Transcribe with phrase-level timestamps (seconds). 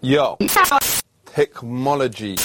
[0.00, 0.38] Yo,
[1.26, 2.36] technology.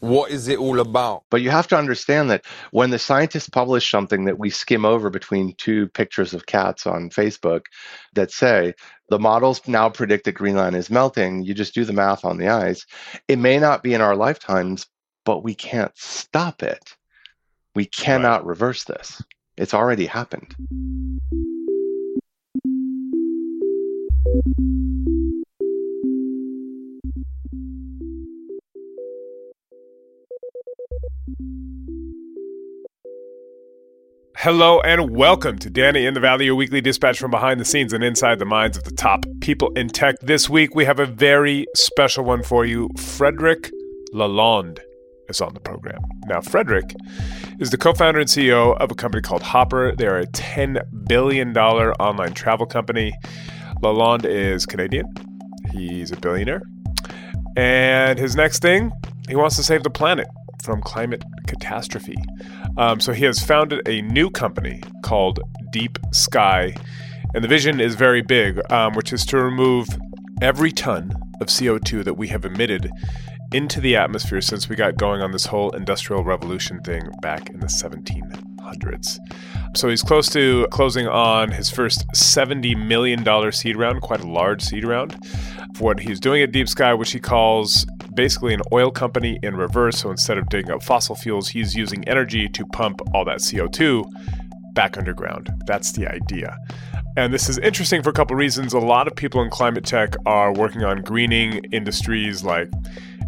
[0.00, 1.24] What is it all about?
[1.30, 5.08] But you have to understand that when the scientists publish something that we skim over
[5.08, 7.62] between two pictures of cats on Facebook
[8.14, 8.74] that say
[9.08, 12.48] the models now predict that Greenland is melting, you just do the math on the
[12.48, 12.84] ice.
[13.28, 14.86] It may not be in our lifetimes,
[15.24, 16.96] but we can't stop it.
[17.74, 18.48] We cannot right.
[18.48, 19.22] reverse this.
[19.56, 20.54] It's already happened.
[34.44, 37.94] Hello and welcome to Danny in the Valley, your weekly dispatch from behind the scenes
[37.94, 40.16] and inside the minds of the top people in tech.
[40.20, 42.90] This week we have a very special one for you.
[42.98, 43.70] Frederic
[44.12, 44.80] Lalonde
[45.30, 45.98] is on the program.
[46.26, 46.94] Now, Frederic
[47.58, 49.96] is the co founder and CEO of a company called Hopper.
[49.96, 53.14] They're a $10 billion online travel company.
[53.82, 55.06] Lalonde is Canadian,
[55.72, 56.60] he's a billionaire.
[57.56, 58.92] And his next thing,
[59.26, 60.28] he wants to save the planet
[60.62, 62.16] from climate catastrophe.
[62.76, 65.40] Um, so he has founded a new company called
[65.72, 66.74] Deep Sky,
[67.34, 69.88] and the vision is very big, um, which is to remove
[70.42, 72.90] every ton of CO2 that we have emitted
[73.52, 77.60] into the atmosphere since we got going on this whole industrial revolution thing back in
[77.60, 78.53] the 1700s.
[79.74, 84.62] So he's close to closing on his first $70 million seed round, quite a large
[84.62, 85.16] seed round,
[85.76, 89.56] for what he's doing at Deep Sky, which he calls basically an oil company in
[89.56, 89.98] reverse.
[89.98, 94.04] So instead of digging up fossil fuels, he's using energy to pump all that CO2
[94.74, 95.48] back underground.
[95.66, 96.56] That's the idea.
[97.16, 98.72] And this is interesting for a couple reasons.
[98.72, 102.68] A lot of people in climate tech are working on greening industries like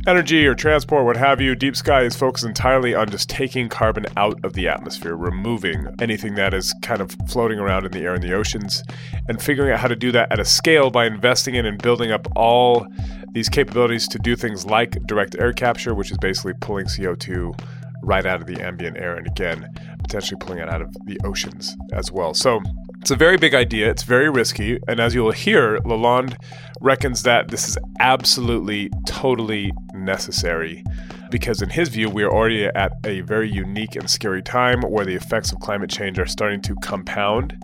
[0.07, 4.07] energy or transport, what have you, Deep Sky is focused entirely on just taking carbon
[4.17, 8.15] out of the atmosphere, removing anything that is kind of floating around in the air
[8.15, 8.83] in the oceans,
[9.29, 12.13] and figuring out how to do that at a scale by investing in and building
[12.13, 12.87] up all
[13.33, 17.59] these capabilities to do things like direct air capture, which is basically pulling CO2
[18.03, 19.69] right out of the ambient air and again,
[19.99, 22.33] potentially pulling it out of the oceans as well.
[22.33, 22.61] So
[23.01, 23.91] it's a very big idea.
[23.91, 24.79] It's very risky.
[24.89, 26.37] And as you will hear, Lalonde
[26.81, 30.85] reckons that this is absolutely, totally necessary
[31.31, 35.05] because, in his view, we are already at a very unique and scary time where
[35.05, 37.57] the effects of climate change are starting to compound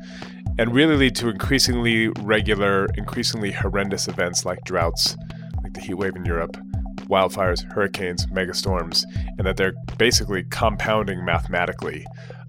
[0.59, 5.17] and really lead to increasingly regular, increasingly horrendous events like droughts,
[5.63, 6.57] like the heat wave in Europe,
[7.03, 9.05] wildfires, hurricanes, megastorms,
[9.39, 12.05] and that they're basically compounding mathematically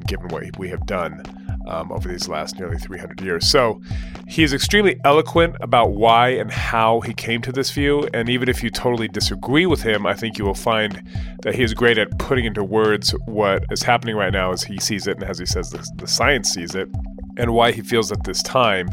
[0.07, 1.23] given what we have done
[1.67, 3.47] um, over these last nearly 300 years.
[3.47, 3.81] So
[4.27, 8.07] he is extremely eloquent about why and how he came to this view.
[8.13, 11.01] And even if you totally disagree with him, I think you will find
[11.43, 14.79] that he is great at putting into words what is happening right now as he
[14.79, 16.89] sees it and as he says the, the science sees it,
[17.37, 18.89] and why he feels that this time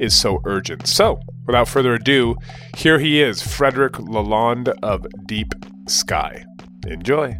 [0.00, 0.86] is so urgent.
[0.86, 2.36] So, without further ado,
[2.76, 5.54] here he is, Frederic Lalonde of Deep
[5.86, 6.44] Sky.
[6.86, 7.38] Enjoy.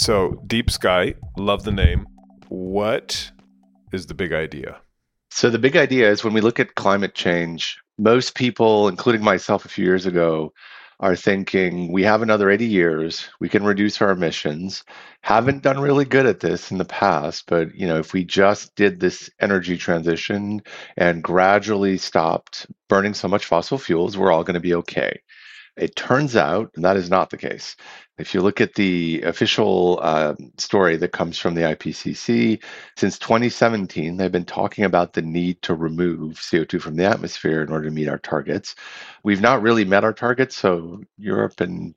[0.00, 2.06] So, Deep Sky, love the name.
[2.48, 3.30] What
[3.92, 4.80] is the big idea?
[5.30, 9.66] So, the big idea is when we look at climate change, most people, including myself
[9.66, 10.54] a few years ago,
[11.00, 14.84] are thinking we have another 80 years, we can reduce our emissions.
[15.20, 18.74] Haven't done really good at this in the past, but you know, if we just
[18.76, 20.62] did this energy transition
[20.96, 25.20] and gradually stopped burning so much fossil fuels, we're all going to be okay.
[25.76, 27.76] It turns out that is not the case.
[28.20, 32.62] If you look at the official uh, story that comes from the IPCC,
[32.96, 37.72] since 2017, they've been talking about the need to remove CO2 from the atmosphere in
[37.72, 38.74] order to meet our targets.
[39.24, 41.94] We've not really met our targets, so Europe and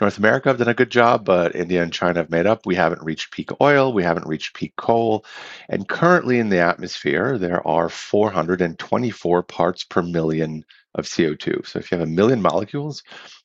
[0.00, 2.64] North America have done a good job, but India and China have made up.
[2.64, 5.24] We haven't reached peak oil, we haven't reached peak coal,
[5.68, 10.64] and currently in the atmosphere, there are 424 parts per million
[10.96, 11.66] of CO2.
[11.66, 13.02] So if you have a million molecules,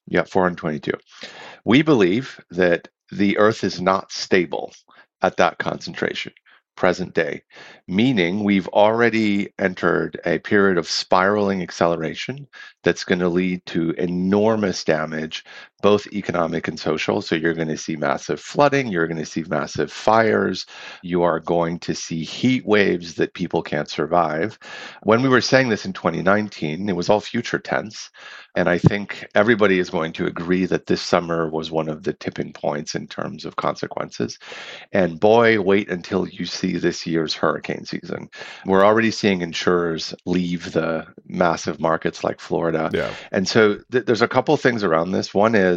[0.07, 0.91] you have 422.
[1.63, 4.73] We believe that the Earth is not stable
[5.21, 6.33] at that concentration
[6.75, 7.43] present day,
[7.87, 12.47] meaning we've already entered a period of spiraling acceleration
[12.83, 15.45] that's going to lead to enormous damage,
[15.81, 17.21] both economic and social.
[17.21, 20.65] So you're going to see massive flooding, you're going to see massive fires,
[21.01, 24.57] you are going to see heat waves that people can't survive.
[25.03, 28.09] When we were saying this in 2019, it was all future tense.
[28.55, 32.13] And I think everybody is going to agree that this summer was one of the
[32.13, 34.37] tipping points in terms of consequences.
[34.91, 38.29] And boy, wait until you see this year's hurricane season.
[38.65, 42.89] We're already seeing insurers leave the massive markets like Florida.
[42.93, 43.13] Yeah.
[43.31, 45.33] And so th- there's a couple things around this.
[45.33, 45.70] One is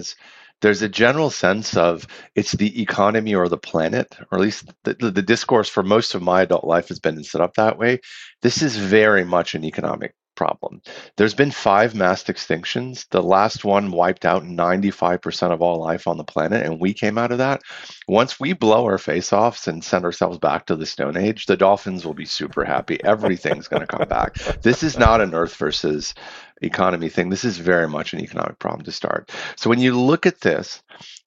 [0.61, 4.95] there's a general sense of it's the economy or the planet, or at least the,
[4.95, 8.01] the, the, discourse for most of my adult life has been set up that way.
[8.41, 10.83] This is very much an economic problem.
[11.17, 13.09] There's been five mass extinctions.
[13.11, 17.19] The last one wiped out 95% of all life on the planet, and we came
[17.19, 17.63] out of that.
[18.09, 21.57] Once we blow our face offs and send ourselves back to the Stone Age, the
[21.57, 23.03] dolphins will be super happy.
[23.05, 24.35] Everything's going to come back.
[24.63, 26.15] This is not an Earth versus
[26.63, 27.31] economy thing.
[27.31, 29.31] This is very much an economic problem to start.
[29.57, 30.83] So when you look at this,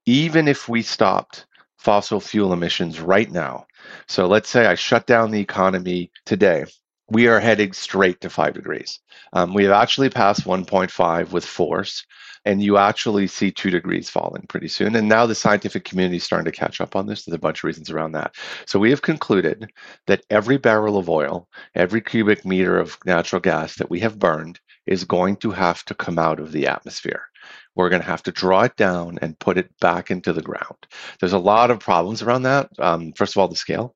[0.06, 1.46] even if we stopped
[1.78, 3.68] fossil fuel emissions right now,
[4.08, 6.66] so let's say I shut down the economy today,
[7.10, 9.00] we are heading straight to five degrees.
[9.34, 12.06] Um, we have actually passed 1.5 with force,
[12.46, 14.96] and you actually see two degrees falling pretty soon.
[14.96, 17.24] And now the scientific community is starting to catch up on this.
[17.24, 18.36] There's a bunch of reasons around that.
[18.66, 19.72] So we have concluded
[20.08, 24.60] that every barrel of oil, every cubic meter of natural gas that we have burned
[24.86, 27.24] is going to have to come out of the atmosphere.
[27.76, 30.88] We're going to have to draw it down and put it back into the ground.
[31.20, 32.70] There's a lot of problems around that.
[32.80, 33.96] Um, first of all, the scale.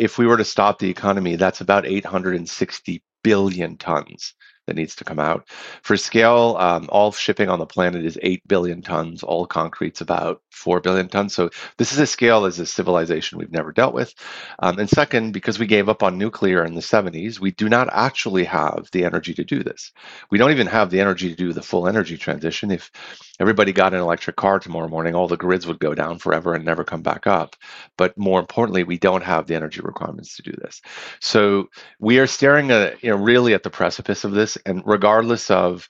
[0.00, 4.32] If we were to stop the economy, that's about 860 billion tons
[4.70, 5.48] that needs to come out.
[5.82, 9.24] For scale, um, all shipping on the planet is 8 billion tons.
[9.24, 11.34] All concrete's about 4 billion tons.
[11.34, 14.14] So this is a scale as a civilization we've never dealt with.
[14.60, 17.88] Um, and second, because we gave up on nuclear in the 70s, we do not
[17.92, 19.90] actually have the energy to do this.
[20.30, 22.70] We don't even have the energy to do the full energy transition.
[22.70, 22.92] If
[23.40, 26.64] everybody got an electric car tomorrow morning, all the grids would go down forever and
[26.64, 27.56] never come back up.
[27.96, 30.80] But more importantly, we don't have the energy requirements to do this.
[31.20, 34.56] So we are staring at, you know, really at the precipice of this.
[34.66, 35.88] And regardless of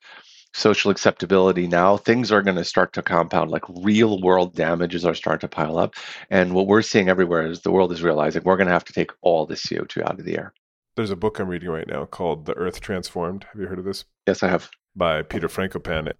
[0.55, 5.15] social acceptability now, things are going to start to compound, like real world damages are
[5.15, 5.95] starting to pile up.
[6.31, 8.93] And what we're seeing everywhere is the world is realizing we're going to have to
[8.93, 10.53] take all this CO2 out of the air.
[10.97, 13.47] There's a book I'm reading right now called The Earth Transformed.
[13.53, 14.05] Have you heard of this?
[14.27, 14.71] Yes, I have.
[14.97, 16.13] By Peter Frankopan.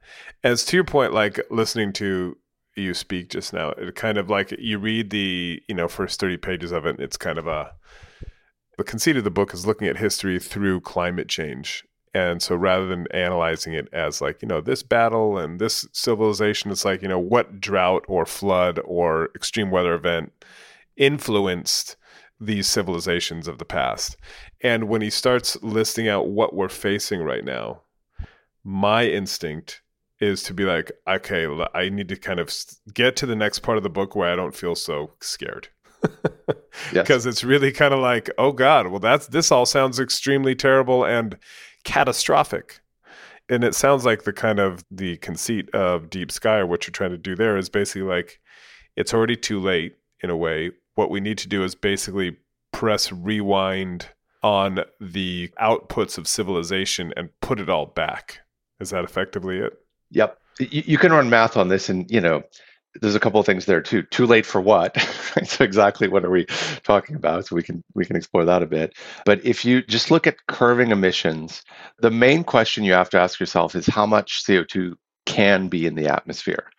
[0.45, 2.37] As to your point, like listening to
[2.77, 6.37] you speak just now, it kind of like you read the, you know, first 30
[6.37, 7.73] pages of it, it's kind of a,
[8.79, 12.87] the conceit of the book is looking at history through climate change and so rather
[12.87, 17.09] than analyzing it as like, you know, this battle and this civilization, it's like, you
[17.09, 20.33] know, what drought or flood or extreme weather event
[20.97, 21.97] influenced
[22.41, 24.17] these civilizations of the past.
[24.63, 27.83] And when he starts listing out what we're facing right now,
[28.65, 29.83] my instinct
[30.21, 32.53] is to be like, okay, I need to kind of
[32.93, 35.69] get to the next part of the book where I don't feel so scared.
[36.93, 37.27] Because yes.
[37.27, 41.39] it's really kind of like, oh God, well that's this all sounds extremely terrible and
[41.85, 42.81] catastrophic.
[43.49, 46.93] And it sounds like the kind of the conceit of Deep Sky or what you're
[46.93, 48.41] trying to do there is basically like
[48.97, 50.71] it's already too late in a way.
[50.95, 52.37] What we need to do is basically
[52.73, 54.07] press rewind
[54.43, 58.41] on the outputs of civilization and put it all back.
[58.79, 59.73] Is that effectively it?
[60.11, 60.39] Yep.
[60.59, 62.43] You, you can run math on this and, you know,
[63.01, 64.03] there's a couple of things there too.
[64.03, 65.01] Too late for what?
[65.45, 66.47] so exactly what are we
[66.83, 67.47] talking about?
[67.47, 68.95] So we can we can explore that a bit.
[69.25, 71.63] But if you just look at curving emissions,
[71.99, 74.95] the main question you have to ask yourself is how much CO2
[75.27, 76.71] can be in the atmosphere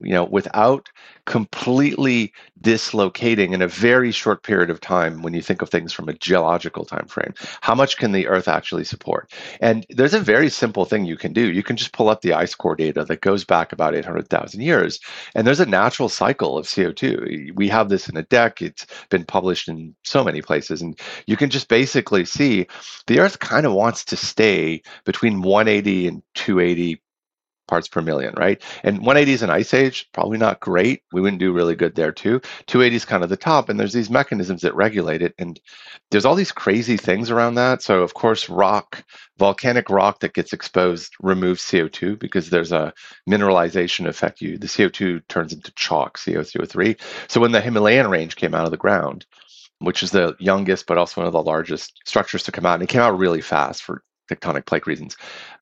[0.00, 0.88] you know, without
[1.26, 6.08] completely dislocating in a very short period of time when you think of things from
[6.08, 9.32] a geological time frame how much can the earth actually support?
[9.60, 11.52] And there's a very simple thing you can do.
[11.52, 15.00] You can just pull up the ice core data that goes back about 800,000 years
[15.34, 18.62] and there's a natural cycle of CO2 we have this in a deck.
[18.62, 22.66] It's been published in so many places and you can just basically see
[23.06, 27.00] the earth kind of wants to stay between 180 and 280
[27.68, 28.60] parts per million, right?
[28.82, 31.02] And 180 is an ice age, probably not great.
[31.12, 32.40] We wouldn't do really good there too.
[32.66, 35.34] 280 is kind of the top, and there's these mechanisms that regulate it.
[35.38, 35.60] And
[36.10, 37.82] there's all these crazy things around that.
[37.82, 39.04] So, of course, rock,
[39.38, 42.92] volcanic rock that gets exposed removes CO2 because there's a
[43.28, 44.40] mineralization effect.
[44.40, 47.00] You the CO2 turns into chalk, CO3.
[47.28, 49.26] So when the Himalayan range came out of the ground,
[49.80, 52.82] which is the youngest but also one of the largest structures to come out, and
[52.82, 55.16] it came out really fast for tectonic plate reasons.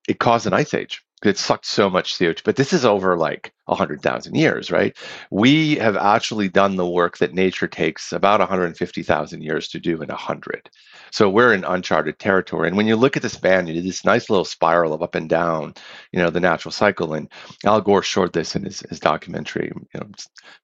[0.09, 2.43] It caused an ice age it sucked so much CO2.
[2.45, 4.97] But this is over like 100,000 years, right?
[5.31, 10.09] We have actually done the work that nature takes about 150,000 years to do in
[10.09, 10.71] 100.
[11.11, 12.69] So we're in uncharted territory.
[12.69, 15.15] And when you look at this band, you do this nice little spiral of up
[15.15, 15.75] and down,
[16.13, 17.15] you know, the natural cycle.
[17.15, 17.29] And
[17.65, 19.73] Al Gore showed this in his, his documentary.
[19.95, 20.09] You know,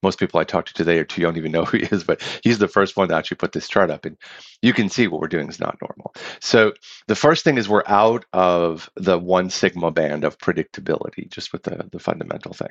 [0.03, 2.05] most people I talk to today are too young to even know who he is,
[2.05, 4.05] but he's the first one to actually put this chart up.
[4.05, 4.17] And
[4.63, 6.15] you can see what we're doing is not normal.
[6.41, 6.73] So
[7.07, 11.63] the first thing is we're out of the one sigma band of predictability, just with
[11.63, 12.69] the, the fundamental thing.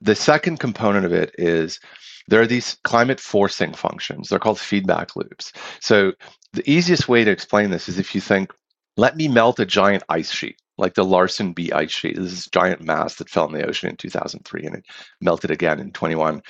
[0.00, 1.80] The second component of it is
[2.28, 4.28] there are these climate forcing functions.
[4.28, 5.52] They're called feedback loops.
[5.80, 6.12] So
[6.52, 8.52] the easiest way to explain this is if you think,
[8.96, 12.16] let me melt a giant ice sheet, like the Larsen B ice sheet.
[12.16, 14.84] This is giant mass that fell in the ocean in 2003 and it
[15.20, 16.42] melted again in 21.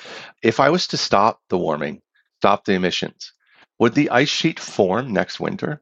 [0.43, 2.01] If I was to stop the warming,
[2.39, 3.33] stop the emissions,
[3.79, 5.81] would the ice sheet form next winter?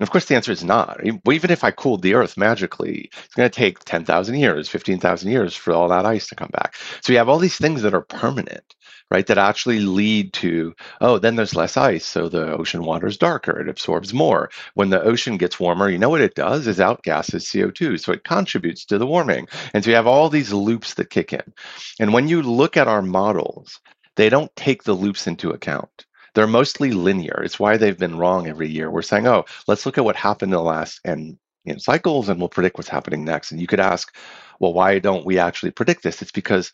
[0.00, 0.98] And of course, the answer is not.
[1.04, 5.54] Even if I cooled the Earth magically, it's going to take 10,000 years, 15,000 years
[5.54, 6.74] for all that ice to come back.
[7.02, 8.64] So you have all these things that are permanent,
[9.10, 9.26] right?
[9.26, 12.06] That actually lead to, oh, then there's less ice.
[12.06, 13.60] So the ocean water is darker.
[13.60, 14.48] It absorbs more.
[14.72, 18.00] When the ocean gets warmer, you know what it does is outgasses CO2.
[18.00, 19.48] So it contributes to the warming.
[19.74, 21.52] And so you have all these loops that kick in.
[21.98, 23.78] And when you look at our models,
[24.16, 27.42] they don't take the loops into account they're mostly linear.
[27.42, 28.90] It's why they've been wrong every year.
[28.90, 32.28] We're saying, oh, let's look at what happened in the last and you know, cycles,
[32.28, 33.52] and we'll predict what's happening next.
[33.52, 34.14] And you could ask,
[34.60, 36.22] well, why don't we actually predict this?
[36.22, 36.72] It's because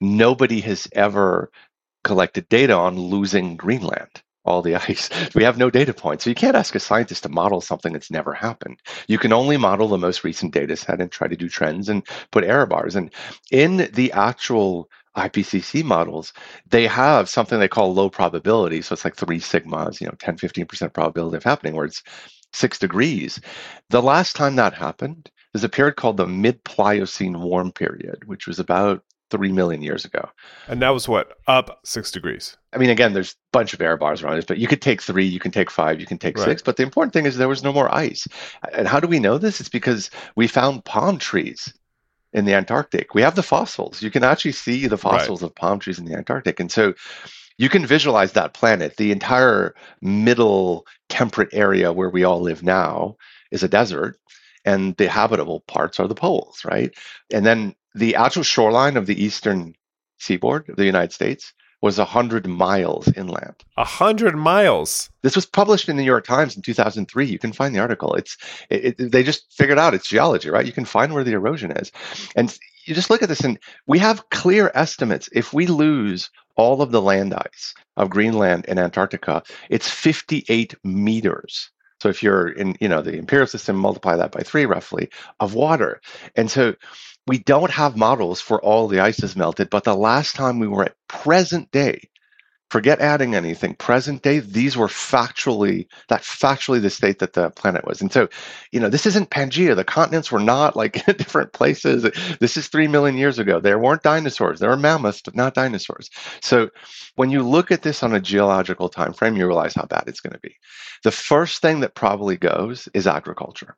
[0.00, 1.50] nobody has ever
[2.04, 5.08] collected data on losing Greenland all the ice.
[5.34, 6.24] We have no data points.
[6.24, 8.78] So you can't ask a scientist to model something that's never happened.
[9.06, 12.06] You can only model the most recent data set and try to do trends and
[12.30, 12.96] put error bars.
[12.96, 13.12] And
[13.50, 16.32] in the actual IPCC models,
[16.68, 18.82] they have something they call low probability.
[18.82, 22.02] So it's like three sigmas, you know, 10, 15% probability of happening, where it's
[22.52, 23.40] six degrees.
[23.90, 28.46] The last time that happened is a period called the mid Pliocene warm period, which
[28.46, 30.28] was about 3 million years ago.
[30.68, 31.38] And that was what?
[31.46, 32.56] Up six degrees.
[32.74, 35.00] I mean, again, there's a bunch of error bars around this, but you could take
[35.00, 36.44] three, you can take five, you can take right.
[36.44, 36.62] six.
[36.62, 38.28] But the important thing is there was no more ice.
[38.72, 39.58] And how do we know this?
[39.58, 41.72] It's because we found palm trees
[42.32, 43.14] in the Antarctic.
[43.14, 44.02] We have the fossils.
[44.02, 45.48] You can actually see the fossils right.
[45.48, 46.60] of palm trees in the Antarctic.
[46.60, 46.94] And so
[47.58, 48.96] you can visualize that planet.
[48.96, 53.16] The entire middle temperate area where we all live now
[53.50, 54.18] is a desert,
[54.64, 56.94] and the habitable parts are the poles, right?
[57.32, 59.74] And then the actual shoreline of the eastern
[60.18, 63.56] seaboard of the United States was 100 miles inland.
[63.74, 65.10] 100 miles.
[65.22, 67.26] This was published in the New York Times in 2003.
[67.26, 68.14] You can find the article.
[68.14, 68.38] It's
[68.70, 70.64] it, it, they just figured out it's geology, right?
[70.64, 71.90] You can find where the erosion is.
[72.36, 75.28] And you just look at this and we have clear estimates.
[75.32, 81.70] If we lose all of the land ice of Greenland and Antarctica, it's 58 meters.
[82.00, 85.08] So if you're in, you know, the imperial system, multiply that by three roughly
[85.38, 86.00] of water.
[86.34, 86.74] And so
[87.26, 90.66] we don't have models for all the ice is melted, but the last time we
[90.66, 92.08] were at present day,
[92.68, 97.86] forget adding anything, present day, these were factually, that factually the state that the planet
[97.86, 98.00] was.
[98.00, 98.28] And so,
[98.72, 99.76] you know, this isn't Pangea.
[99.76, 102.02] The continents were not like different places.
[102.40, 103.60] This is three million years ago.
[103.60, 104.58] There weren't dinosaurs.
[104.58, 106.10] There were mammoths, but not dinosaurs.
[106.40, 106.70] So
[107.16, 110.20] when you look at this on a geological time frame, you realize how bad it's
[110.20, 110.56] going to be.
[111.04, 113.76] The first thing that probably goes is agriculture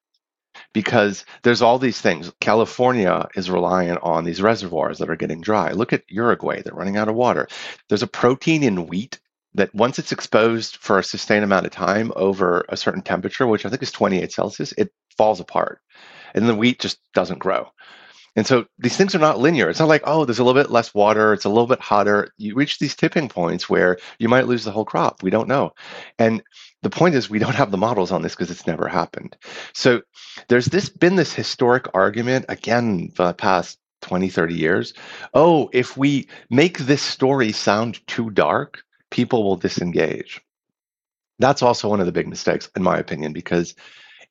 [0.75, 2.31] because there's all these things.
[2.41, 5.73] California is reliant on these reservoirs that are getting dry.
[5.73, 7.49] Look at Uruguay, they're running out of water.
[7.89, 9.19] There's a protein in wheat
[9.55, 13.65] that once it's exposed for a sustained amount of time over a certain temperature, which
[13.65, 15.81] I think is 28 Celsius, it falls apart.
[16.35, 17.69] And the wheat just doesn't grow.
[18.37, 19.69] And so these things are not linear.
[19.71, 22.31] It's not like, oh, there's a little bit less water, it's a little bit hotter.
[22.37, 25.23] You reach these tipping points where you might lose the whole crop.
[25.23, 25.73] We don't know.
[26.19, 26.43] And
[26.83, 29.37] the point is we don't have the models on this because it's never happened.
[29.73, 30.03] So
[30.49, 34.95] there's this been this historic argument again for the past 20, 30 years.
[35.33, 40.41] Oh, if we make this story sound too dark, people will disengage.
[41.39, 43.75] That's also one of the big mistakes, in my opinion, because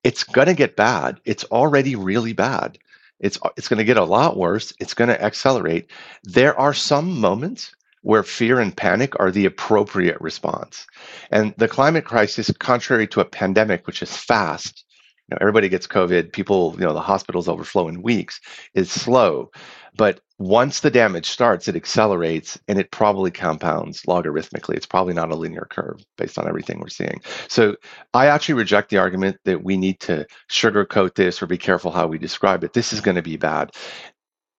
[0.03, 1.19] it's going to get bad.
[1.25, 2.77] It's already really bad.
[3.19, 4.73] It's it's going to get a lot worse.
[4.79, 5.89] It's going to accelerate.
[6.23, 10.85] There are some moments where fear and panic are the appropriate response.
[11.31, 14.83] And the climate crisis, contrary to a pandemic, which is fast,
[15.29, 18.39] you know, everybody gets COVID, people, you know, the hospitals overflow in weeks,
[18.73, 19.49] is slow.
[19.95, 24.75] But once the damage starts, it accelerates and it probably compounds logarithmically.
[24.75, 27.21] It's probably not a linear curve based on everything we're seeing.
[27.47, 27.75] So
[28.13, 32.07] I actually reject the argument that we need to sugarcoat this or be careful how
[32.07, 32.73] we describe it.
[32.73, 33.71] This is going to be bad.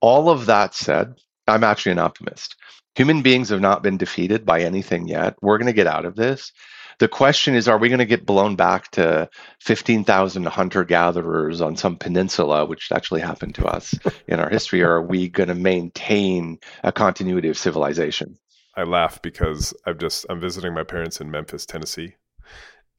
[0.01, 1.15] All of that said,
[1.47, 2.57] I'm actually an optimist.
[2.95, 5.35] Human beings have not been defeated by anything yet.
[5.43, 6.53] We're going to get out of this.
[6.99, 9.29] The question is, are we going to get blown back to
[9.61, 13.95] 15,000 hunter gatherers on some peninsula, which actually happened to us
[14.29, 18.39] in our history, or are we going to maintain a continuity of civilization?
[18.77, 22.17] I laugh because I'm just I'm visiting my parents in Memphis, Tennessee.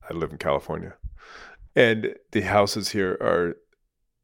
[0.09, 0.93] I live in California.
[1.75, 3.57] And the houses here are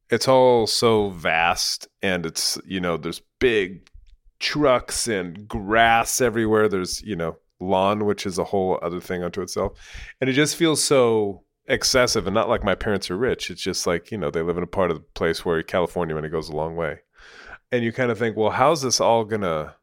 [0.09, 3.89] it's all so vast and it's you know there's big
[4.41, 6.67] trucks and grass everywhere.
[6.67, 9.79] There's, you know, lawn, which is a whole other thing unto itself.
[10.19, 13.49] And it just feels so excessive and not like my parents are rich.
[13.49, 16.15] It's just like, you know, they live in a part of the place where California
[16.15, 16.99] when it goes a long way.
[17.71, 19.75] And you kind of think, well, how's this all going to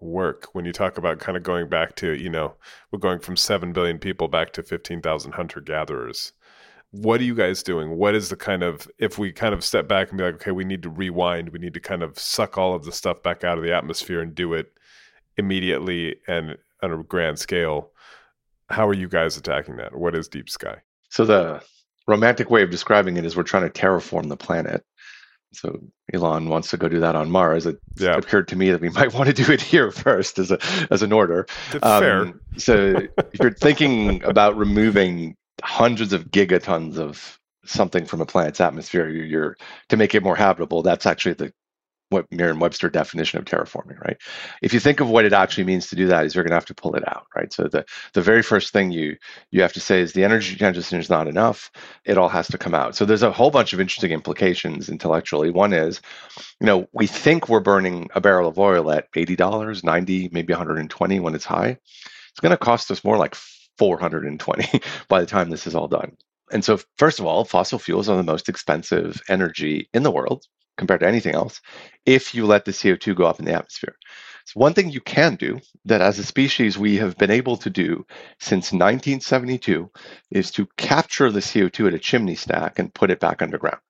[0.00, 2.54] work when you talk about kind of going back to, you know,
[2.90, 6.32] we're going from 7 billion people back to 15,000 hunter gatherers
[6.94, 7.96] what are you guys doing?
[7.96, 10.52] What is the kind of if we kind of step back and be like, okay,
[10.52, 13.42] we need to rewind, we need to kind of suck all of the stuff back
[13.42, 14.72] out of the atmosphere and do it
[15.36, 16.56] immediately and
[16.92, 17.90] on a grand scale.
[18.68, 19.94] How are you guys attacking that?
[19.96, 20.76] What is deep sky?
[21.10, 21.62] So the
[22.06, 24.84] romantic way of describing it is we're trying to terraform the planet.
[25.52, 25.80] So
[26.12, 27.66] Elon wants to go do that on Mars.
[27.66, 28.16] It Yeah.
[28.16, 30.58] occurred to me that we might want to do it here first as a
[30.90, 31.46] as an order.
[31.82, 32.32] Um, Fair.
[32.56, 32.74] So
[33.32, 39.24] if you're thinking about removing hundreds of gigatons of something from a planet's atmosphere, you're,
[39.24, 39.56] you're
[39.88, 40.82] to make it more habitable.
[40.82, 41.52] That's actually the
[42.14, 44.16] what Merriam-Webster definition of terraforming, right?
[44.62, 46.56] If you think of what it actually means to do that, is you're going to
[46.56, 47.52] have to pull it out, right?
[47.52, 49.16] So the the very first thing you
[49.52, 51.70] you have to say is the energy transition is not enough.
[52.06, 52.96] It all has to come out.
[52.96, 55.50] So there's a whole bunch of interesting implications intellectually.
[55.50, 56.00] One is,
[56.60, 60.54] you know, we think we're burning a barrel of oil at eighty dollars, ninety, maybe
[60.54, 61.78] 120 when it's high.
[62.30, 63.34] It's going to cost us more like
[63.78, 66.16] 420 by the time this is all done.
[66.52, 70.46] And so, first of all, fossil fuels are the most expensive energy in the world
[70.76, 71.60] compared to anything else
[72.06, 73.96] if you let the CO2 go up in the atmosphere.
[74.46, 77.70] So, one thing you can do that as a species we have been able to
[77.70, 78.06] do
[78.40, 79.90] since 1972
[80.30, 83.80] is to capture the CO2 at a chimney stack and put it back underground.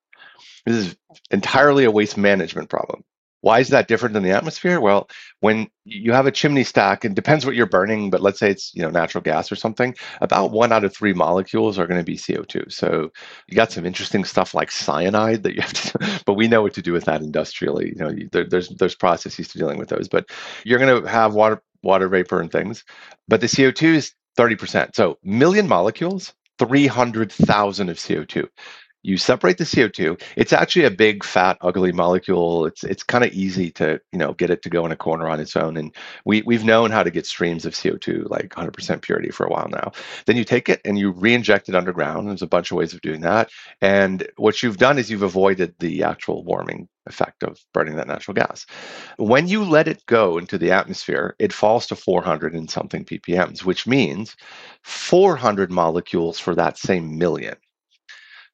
[0.65, 0.95] This is
[1.29, 3.03] entirely a waste management problem.
[3.45, 4.81] Why is that different than the atmosphere?
[4.81, 5.07] Well,
[5.41, 8.73] when you have a chimney stack, it depends what you're burning, but let's say it's
[8.73, 9.93] you know natural gas or something.
[10.19, 12.71] About one out of three molecules are going to be CO2.
[12.71, 13.11] So
[13.47, 16.73] you got some interesting stuff like cyanide that you have to, but we know what
[16.73, 17.93] to do with that industrially.
[17.95, 20.27] You know, there, there's there's processes to dealing with those, but
[20.63, 22.83] you're going to have water water vapor and things.
[23.27, 24.95] But the CO2 is 30%.
[24.95, 28.49] So million molecules, 300,000 of CO2
[29.05, 30.19] you separate the CO2.
[30.35, 32.65] It's actually a big, fat, ugly molecule.
[32.65, 35.27] It's it's kind of easy to you know get it to go in a corner
[35.27, 35.77] on its own.
[35.77, 35.95] And
[36.25, 39.69] we we've known how to get streams of CO2 like 100% purity for a while
[39.69, 39.91] now.
[40.25, 42.27] Then you take it and you re-inject it underground.
[42.27, 43.51] There's a bunch of ways of doing that.
[43.81, 48.33] And what you've done is you've avoided the actual warming effect of burning that natural
[48.33, 48.65] gas.
[49.17, 53.63] When you let it go into the atmosphere, it falls to 400 and something ppms,
[53.63, 54.35] which means
[54.83, 57.55] 400 molecules for that same million.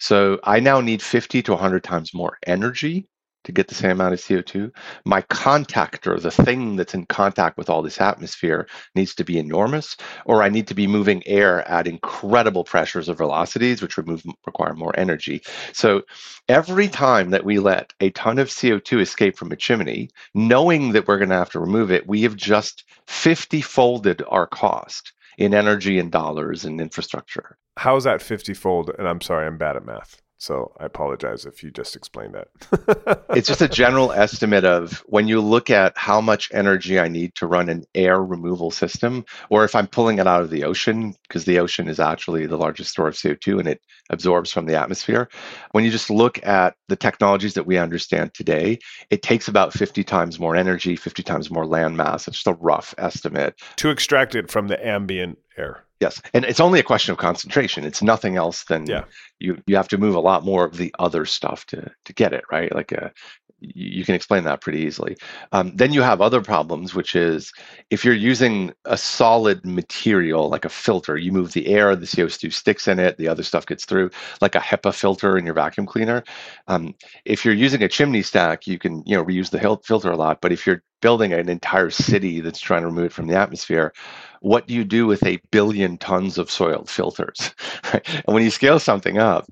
[0.01, 3.07] So I now need 50 to 100 times more energy
[3.43, 4.71] to get the same amount of CO2.
[5.05, 9.95] My contactor, the thing that's in contact with all this atmosphere, needs to be enormous,
[10.25, 14.73] or I need to be moving air at incredible pressures or velocities, which remove, require
[14.73, 15.43] more energy.
[15.71, 16.01] So
[16.49, 21.07] every time that we let a ton of CO2 escape from a chimney, knowing that
[21.07, 25.53] we're going to have to remove it, we have just 50 folded our cost in
[25.53, 27.57] energy and dollars and infrastructure.
[27.77, 28.91] How is that 50 fold?
[28.97, 30.20] And I'm sorry, I'm bad at math.
[30.41, 33.25] So I apologize if you just explained that.
[33.35, 37.35] it's just a general estimate of when you look at how much energy I need
[37.35, 41.13] to run an air removal system, or if I'm pulling it out of the ocean,
[41.27, 44.75] because the ocean is actually the largest store of CO2 and it absorbs from the
[44.75, 45.29] atmosphere.
[45.73, 48.79] When you just look at the technologies that we understand today,
[49.11, 52.27] it takes about 50 times more energy, 50 times more land mass.
[52.27, 53.61] It's just a rough estimate.
[53.75, 55.83] to extract it from the ambient air.
[56.01, 57.85] Yes, and it's only a question of concentration.
[57.85, 59.03] It's nothing else than Yeah.
[59.39, 62.33] you you have to move a lot more of the other stuff to to get
[62.33, 62.73] it right.
[62.73, 63.11] Like a,
[63.59, 65.15] you you can explain that pretty easily.
[65.51, 67.51] Um, then you have other problems, which is
[67.91, 72.51] if you're using a solid material like a filter, you move the air, the CO2
[72.51, 74.09] sticks in it, the other stuff gets through,
[74.41, 76.23] like a HEPA filter in your vacuum cleaner.
[76.67, 80.17] Um, if you're using a chimney stack, you can you know reuse the filter a
[80.17, 80.41] lot.
[80.41, 83.93] But if you're building an entire city that's trying to remove it from the atmosphere,
[84.41, 87.53] what do you do with a billion tons of soiled filters?
[87.93, 89.49] And when you scale something up,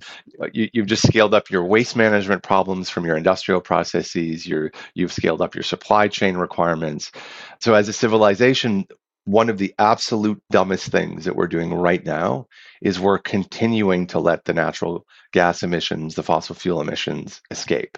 [0.53, 4.47] you, you've just scaled up your waste management problems from your industrial processes.
[4.47, 7.11] You've scaled up your supply chain requirements.
[7.59, 8.87] So, as a civilization,
[9.25, 12.47] one of the absolute dumbest things that we're doing right now
[12.81, 17.97] is we're continuing to let the natural gas emissions, the fossil fuel emissions escape.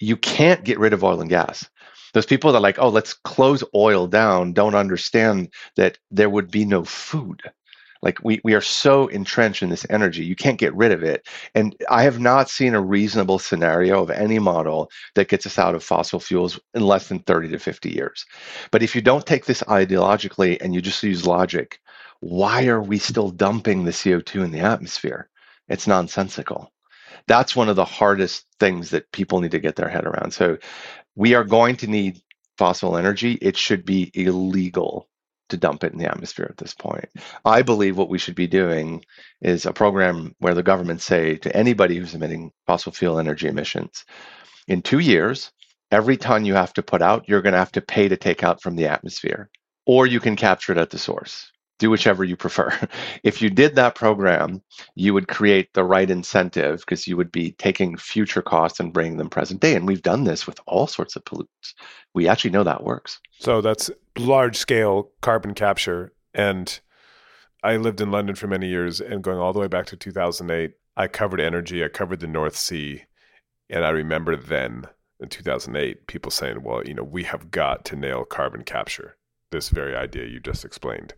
[0.00, 1.68] You can't get rid of oil and gas.
[2.12, 6.50] Those people that are like, oh, let's close oil down, don't understand that there would
[6.50, 7.42] be no food.
[8.02, 11.26] Like we, we are so entrenched in this energy, you can't get rid of it.
[11.54, 15.74] And I have not seen a reasonable scenario of any model that gets us out
[15.74, 18.24] of fossil fuels in less than 30 to 50 years.
[18.70, 21.80] But if you don't take this ideologically and you just use logic,
[22.20, 25.28] why are we still dumping the CO2 in the atmosphere?
[25.68, 26.72] It's nonsensical.
[27.28, 30.32] That's one of the hardest things that people need to get their head around.
[30.32, 30.58] So
[31.14, 32.20] we are going to need
[32.58, 33.32] fossil energy.
[33.32, 35.08] It should be illegal
[35.48, 37.08] to dump it in the atmosphere at this point.
[37.44, 39.04] I believe what we should be doing
[39.40, 44.04] is a program where the government say to anybody who's emitting fossil fuel energy emissions,
[44.66, 45.52] in two years,
[45.92, 48.42] every ton you have to put out, you're going to have to pay to take
[48.42, 49.48] out from the atmosphere,
[49.86, 51.52] or you can capture it at the source.
[51.78, 52.72] Do whichever you prefer.
[53.22, 54.62] If you did that program,
[54.94, 59.16] you would create the right incentive because you would be taking future costs and bringing
[59.16, 59.74] them present day.
[59.74, 61.74] And we've done this with all sorts of pollutants.
[62.14, 63.20] We actually know that works.
[63.38, 66.12] So that's large scale carbon capture.
[66.34, 66.78] And
[67.62, 70.72] I lived in London for many years and going all the way back to 2008.
[70.96, 73.04] I covered energy, I covered the North Sea,
[73.68, 74.86] and I remember then
[75.20, 79.16] in 2008 people saying, "Well, you know, we have got to nail carbon capture."
[79.56, 81.14] This very idea you just explained.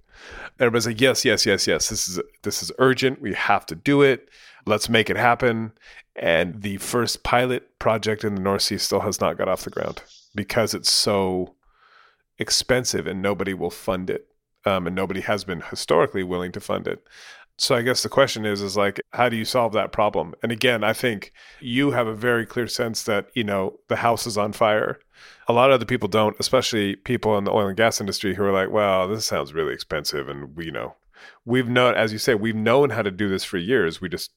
[0.61, 1.89] Everybody's like, "Yes, yes, yes, yes.
[1.89, 3.21] This is this is urgent.
[3.21, 4.29] We have to do it.
[4.65, 5.73] Let's make it happen."
[6.15, 9.71] And the first pilot project in the North Sea still has not got off the
[9.71, 10.03] ground
[10.37, 11.57] because it's so
[12.39, 14.29] expensive and nobody will fund it.
[14.65, 17.05] Um, and nobody has been historically willing to fund it.
[17.61, 20.35] So I guess the question is, is like, how do you solve that problem?
[20.43, 24.29] And again, I think you have a very clear sense that, you know, the house
[24.29, 25.01] is on fire.
[25.49, 28.45] A lot of other people don't, especially people in the oil and gas industry who
[28.45, 30.29] are like, well, this sounds really expensive.
[30.29, 30.95] And we you know,
[31.45, 34.01] we've known, as you say, we've known how to do this for years.
[34.01, 34.31] We just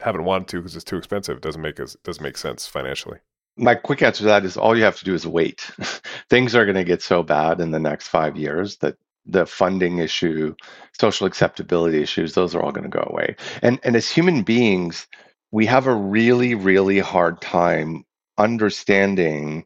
[0.00, 1.36] haven't wanted to because it's too expensive.
[1.36, 3.18] It doesn't make us, doesn't make sense financially.
[3.56, 5.60] My quick answer to that is all you have to do is wait.
[6.30, 8.96] Things are going to get so bad in the next five years that
[9.26, 10.54] the funding issue,
[10.98, 13.36] social acceptability issues, those are all going to go away.
[13.62, 15.06] And and as human beings,
[15.50, 18.04] we have a really really hard time
[18.38, 19.64] understanding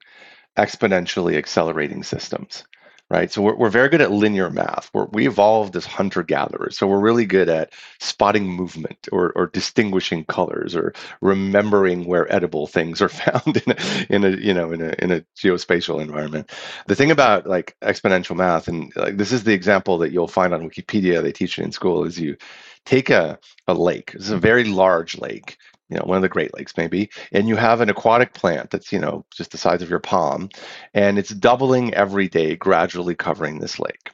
[0.57, 2.64] exponentially accelerating systems
[3.09, 3.31] right?
[3.31, 4.90] So we're, we're very good at linear math.
[4.92, 6.77] We're, we evolved as hunter gatherers.
[6.77, 12.66] So we're really good at spotting movement or, or distinguishing colors or remembering where edible
[12.66, 16.51] things are found in a, in a, you know, in a, in a geospatial environment.
[16.88, 20.53] The thing about like exponential math, and like this is the example that you'll find
[20.53, 22.37] on Wikipedia, they teach it in school, is you
[22.85, 23.38] take a,
[23.69, 27.11] a lake, is a very large lake, you know, one of the Great Lakes maybe,
[27.33, 30.49] and you have an aquatic plant that's, you know, just the size of your palm,
[30.94, 34.11] and it's doubling every day, gradually covering this lake.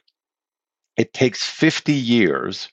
[0.97, 2.69] It takes 50 years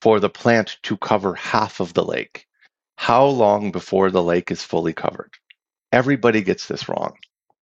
[0.00, 2.46] for the plant to cover half of the lake.
[2.96, 5.32] How long before the lake is fully covered?
[5.92, 7.16] Everybody gets this wrong.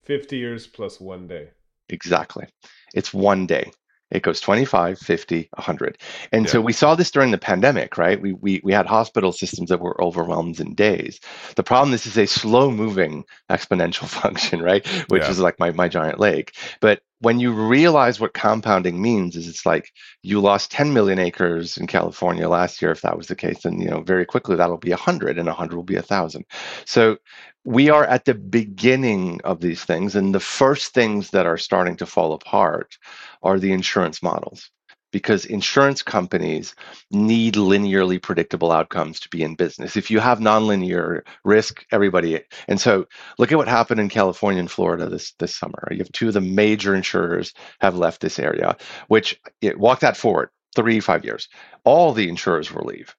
[0.06, 1.50] 50 years plus one day.
[1.90, 2.46] Exactly.
[2.94, 3.72] It's one day.
[4.12, 5.98] It goes 25, 50, 100.
[6.32, 6.52] And yeah.
[6.52, 8.20] so we saw this during the pandemic, right?
[8.20, 11.20] We, we, we had hospital systems that were overwhelmed in days.
[11.56, 14.86] The problem this is a slow moving exponential function, right?
[15.10, 15.30] Which yeah.
[15.30, 16.56] is like my, my giant lake.
[16.80, 19.92] But when you realize what compounding means is it's like
[20.24, 23.80] you lost 10 million acres in california last year if that was the case then
[23.80, 26.46] you know very quickly that'll be 100 and 100 will be 1000
[26.86, 27.18] so
[27.66, 31.96] we are at the beginning of these things and the first things that are starting
[31.98, 32.98] to fall apart
[33.44, 34.72] are the insurance models
[35.12, 36.76] because insurance companies
[37.12, 39.98] need linearly predictable outcomes to be in business.
[39.98, 44.72] If you have nonlinear risk, everybody and so look at what happened in California and
[44.72, 45.88] Florida this this summer.
[45.92, 50.18] You have two of the major insurers have left this area, which it, walk that
[50.18, 51.50] forward three five years.
[51.84, 53.16] All the insurers will leave.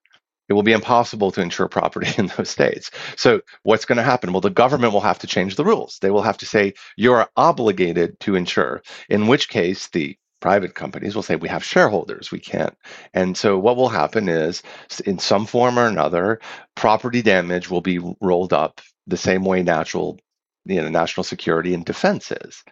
[0.50, 2.90] It will be impossible to insure property in those states.
[3.16, 4.33] So, what's going to happen?
[4.33, 5.98] Well, the government will have to change the rules.
[6.03, 11.14] They will have to say, you're obligated to insure, in which case, the private companies
[11.14, 12.76] will say we have shareholders we can't.
[13.14, 14.62] And so what will happen is
[15.05, 16.40] in some form or another
[16.74, 20.18] property damage will be rolled up the same way natural
[20.66, 22.62] you know national security and defense is.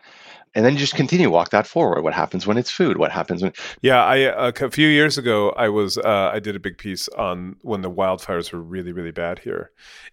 [0.54, 2.02] And then you just continue walk that forward.
[2.02, 2.96] What happens when it's food?
[2.96, 3.52] What happens when
[3.82, 7.56] yeah i a few years ago i was uh, i did a big piece on
[7.62, 9.70] when the wildfires were really really bad here.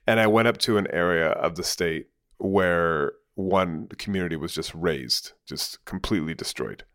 [0.08, 4.74] And i went up to an area of the state where one community was just
[4.74, 6.86] razed just completely destroyed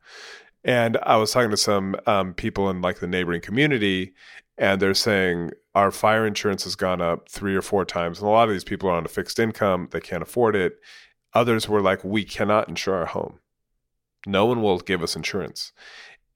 [0.65, 4.15] and I was talking to some um, people in like the neighboring community,
[4.59, 8.19] and they're saying our fire insurance has gone up three or four times.
[8.19, 10.75] And a lot of these people are on a fixed income, they can't afford it.
[11.33, 13.39] Others were like, we cannot insure our home.
[14.27, 15.73] No one will give us insurance.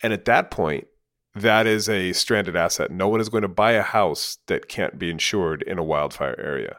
[0.03, 0.87] And at that point,
[1.35, 2.91] that is a stranded asset.
[2.91, 6.39] No one is going to buy a house that can't be insured in a wildfire
[6.39, 6.79] area.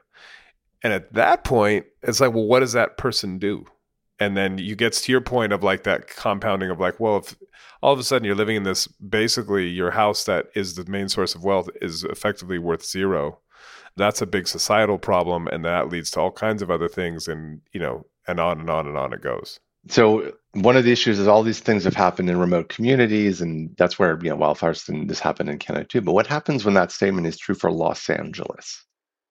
[0.81, 3.65] And at that point, it's like, well, what does that person do?
[4.19, 7.35] And then you gets to your point of like that compounding of like well if
[7.81, 11.09] all of a sudden you're living in this basically your house that is the main
[11.09, 13.39] source of wealth is effectively worth zero.
[13.97, 17.61] That's a big societal problem and that leads to all kinds of other things and
[17.73, 19.59] you know and on and on and on it goes.
[19.87, 23.69] So one of the issues is all these things have happened in remote communities and
[23.77, 26.01] that's where you know wildfires and this happened in canada too.
[26.01, 28.83] But what happens when that statement is true for los angeles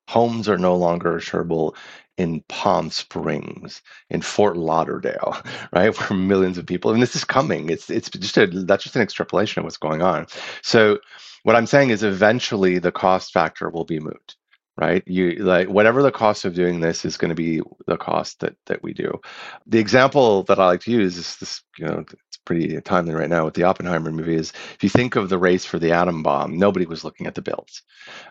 [0.08, 1.74] homes are no longer insurable
[2.16, 5.36] in Palm Springs, in Fort Lauderdale,
[5.72, 7.70] right, where millions of people, and this is coming.
[7.70, 10.26] It's it's just a that's just an extrapolation of what's going on.
[10.62, 10.98] So,
[11.42, 14.36] what I'm saying is, eventually, the cost factor will be moot,
[14.76, 15.02] right?
[15.06, 18.54] You like whatever the cost of doing this is going to be the cost that
[18.66, 19.20] that we do.
[19.66, 22.04] The example that I like to use is this, you know,
[22.44, 25.64] pretty timely right now with the Oppenheimer movie is if you think of the race
[25.64, 27.82] for the atom bomb, nobody was looking at the bills.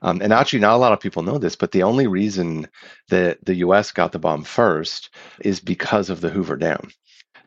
[0.01, 2.67] Um, and actually, not a lot of people know this, but the only reason
[3.09, 5.09] that the US got the bomb first
[5.41, 6.89] is because of the Hoover Dam.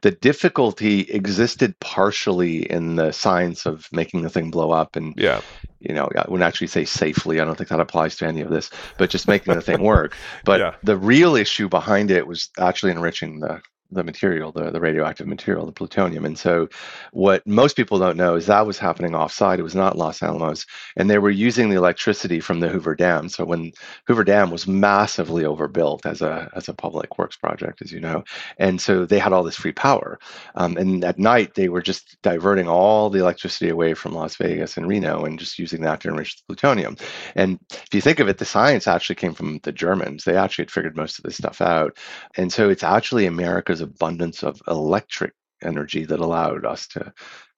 [0.03, 5.41] The difficulty existed partially in the science of making the thing blow up and Yeah.
[5.81, 7.41] you know, I wouldn't actually say safely.
[7.41, 10.17] I don't think that applies to any of this, but just making the thing work.
[10.45, 10.75] But Yeah.
[10.83, 15.67] the real issue behind it was actually enriching the the material, the, the radioactive material,
[15.67, 16.25] the plutonium.
[16.25, 16.69] And so
[17.13, 19.59] what most people don't know is that was happening offsite.
[19.59, 20.67] It was not Los Alamos.
[20.97, 23.29] And they were using the electricity from the Hoover Dam.
[23.29, 23.73] So when
[24.07, 28.25] Hoover Dam was massively overbuilt as a as a public works project, as you know.
[28.59, 30.19] And so they had all this free power.
[30.55, 34.77] Um, and at night they were just diverting all the electricity away from Las Vegas
[34.77, 36.97] and Reno and just using that to enrich the plutonium.
[37.35, 40.25] And if you think of it, the science actually came from the Germans.
[40.25, 41.97] They actually had figured most of this stuff out.
[42.37, 47.13] And so it's actually America's abundance of electric energy that allowed us to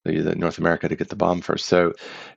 [0.05, 1.67] the, North America to get the bomb first.
[1.67, 1.93] So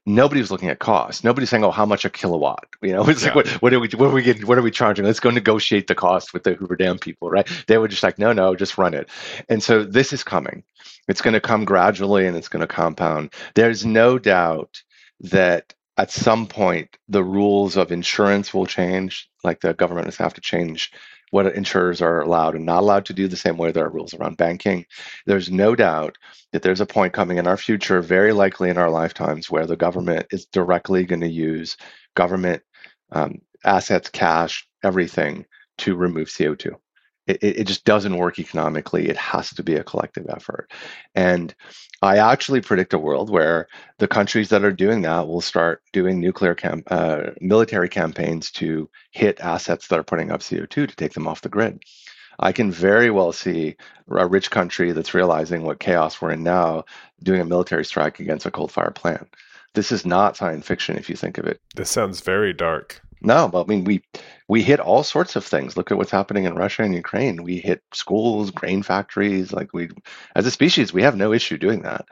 [0.05, 1.23] nobody was looking at cost.
[1.23, 3.33] Nobody's saying, "Oh, how much a kilowatt?" You know, it's Yeah.
[3.33, 4.47] like, what, what are we, what are we getting?
[4.47, 5.05] What are we charging?
[5.05, 7.47] Let's go negotiate the cost with the Hoover Dam people, right?
[7.67, 9.09] They were just like, "No, no, just run it."
[9.49, 10.63] And so this is coming.
[11.07, 13.33] It's going to come gradually, and it's going to compound.
[13.55, 14.81] There's no doubt
[15.21, 19.29] that at some point the rules of insurance will change.
[19.43, 20.91] Like the government is have to change
[21.31, 24.13] what insurers are allowed and not allowed to do the same way there are rules
[24.13, 24.85] around banking.
[25.25, 26.17] There's no doubt
[26.51, 29.77] that there's a point coming in our future, very likely in our lifetimes, where the
[29.77, 31.77] government is directly going to use
[32.15, 32.61] government
[33.11, 35.45] um, assets, cash, everything
[35.79, 36.73] to remove CO2.
[37.27, 39.07] It, it just doesn't work economically.
[39.07, 40.71] It has to be a collective effort.
[41.15, 41.53] And
[42.01, 43.67] I actually predict a world where
[43.99, 48.89] the countries that are doing that will start doing nuclear camp, uh, military campaigns to
[49.11, 51.83] hit assets that are putting up CO2 to take them off the grid.
[52.39, 53.75] I can very well see
[54.09, 56.85] a rich country that's realizing what chaos we're in now
[57.21, 59.27] doing a military strike against a coal fired plant.
[59.73, 61.61] This is not science fiction if you think of it.
[61.75, 63.01] This sounds very dark.
[63.21, 64.03] No, but I mean we
[64.47, 65.77] we hit all sorts of things.
[65.77, 67.43] Look at what's happening in Russia and Ukraine.
[67.43, 69.53] We hit schools, grain factories.
[69.53, 69.89] Like we,
[70.35, 72.05] as a species, we have no issue doing that.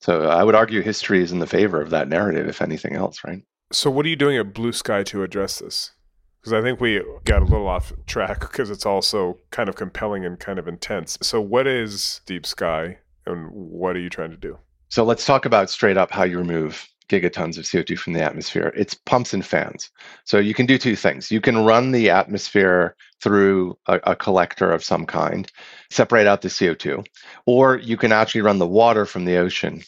[0.00, 3.20] So I would argue history is in the favor of that narrative, if anything else,
[3.26, 3.42] right?
[3.72, 5.92] So, what are you doing at Blue Sky to address this?
[6.40, 10.24] Because I think we got a little off track because it's also kind of compelling
[10.24, 11.18] and kind of intense.
[11.20, 14.58] So, what is Deep Sky and what are you trying to do?
[14.88, 18.72] So let's talk about straight up how you remove gigatons of CO2 from the atmosphere.
[18.76, 19.90] It's pumps and fans.
[20.24, 21.30] So you can do two things.
[21.30, 25.50] You can run the atmosphere through a, a, collector of some kind,
[25.90, 27.04] separate out the CO2,
[27.46, 29.82] or you can actually run the water from the ocean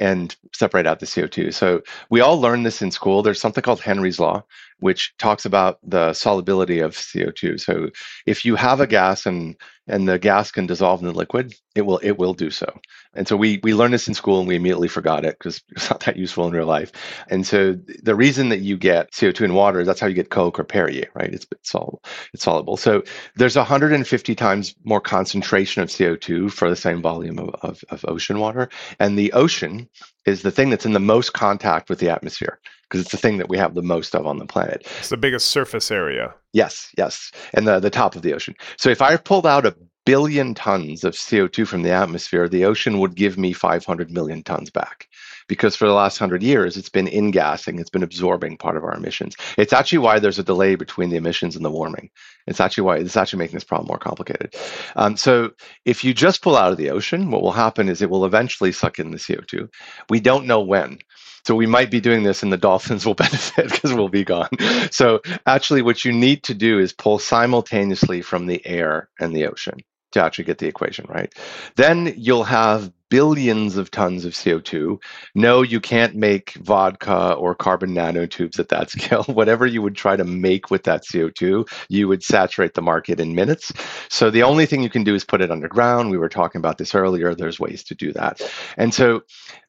[0.00, 1.54] and separate out the CO2.
[1.54, 3.22] So we all learned this in school.
[3.22, 4.42] There's something called Henry's Law,
[4.80, 7.60] which talks about the solubility of CO2.
[7.60, 7.90] So
[8.26, 9.56] if you have a gas and
[9.86, 12.66] and the gas can dissolve in the liquid, it will it will do so.
[13.14, 15.90] And so we we learned this in school and we immediately forgot it because it's
[15.90, 16.90] not that useful in real life.
[17.28, 20.30] And so the reason that you get CO2 in water is that's how you get
[20.30, 21.32] Coke or Perrier, right?
[21.32, 22.02] It's, it's soluble.
[22.32, 22.76] It's soluble.
[22.76, 23.02] So
[23.36, 28.38] there's 150 times more concentration of CO2 for the same volume of, of, of ocean
[28.38, 28.70] water.
[28.98, 29.88] And the ocean
[30.24, 32.58] is the thing that's in the most contact with the atmosphere
[32.94, 34.86] because it's the thing that we have the most of on the planet.
[35.00, 36.32] It's the biggest surface area.
[36.52, 38.54] Yes, yes, and the the top of the ocean.
[38.76, 39.74] So if I pulled out a
[40.06, 44.70] billion tons of CO2 from the atmosphere, the ocean would give me 500 million tons
[44.70, 45.08] back.
[45.48, 48.94] Because for the last hundred years, it's been ingassing, it's been absorbing part of our
[48.94, 49.36] emissions.
[49.58, 52.10] It's actually why there's a delay between the emissions and the warming.
[52.46, 54.54] It's actually why it's actually making this problem more complicated.
[54.96, 55.50] Um, so
[55.84, 58.72] if you just pull out of the ocean, what will happen is it will eventually
[58.72, 59.68] suck in the CO2.
[60.08, 60.98] We don't know when.
[61.44, 64.50] So we might be doing this and the dolphins will benefit because we'll be gone.
[64.90, 69.46] So actually what you need to do is pull simultaneously from the air and the
[69.46, 69.78] ocean
[70.12, 71.32] to actually get the equation right.
[71.76, 75.00] Then you'll have billions of tons of CO2.
[75.36, 79.22] No, you can't make vodka or carbon nanotubes at that scale.
[79.28, 83.36] Whatever you would try to make with that CO2, you would saturate the market in
[83.36, 83.72] minutes.
[84.10, 86.10] So the only thing you can do is put it underground.
[86.10, 87.36] We were talking about this earlier.
[87.36, 88.40] There's ways to do that.
[88.76, 89.22] And so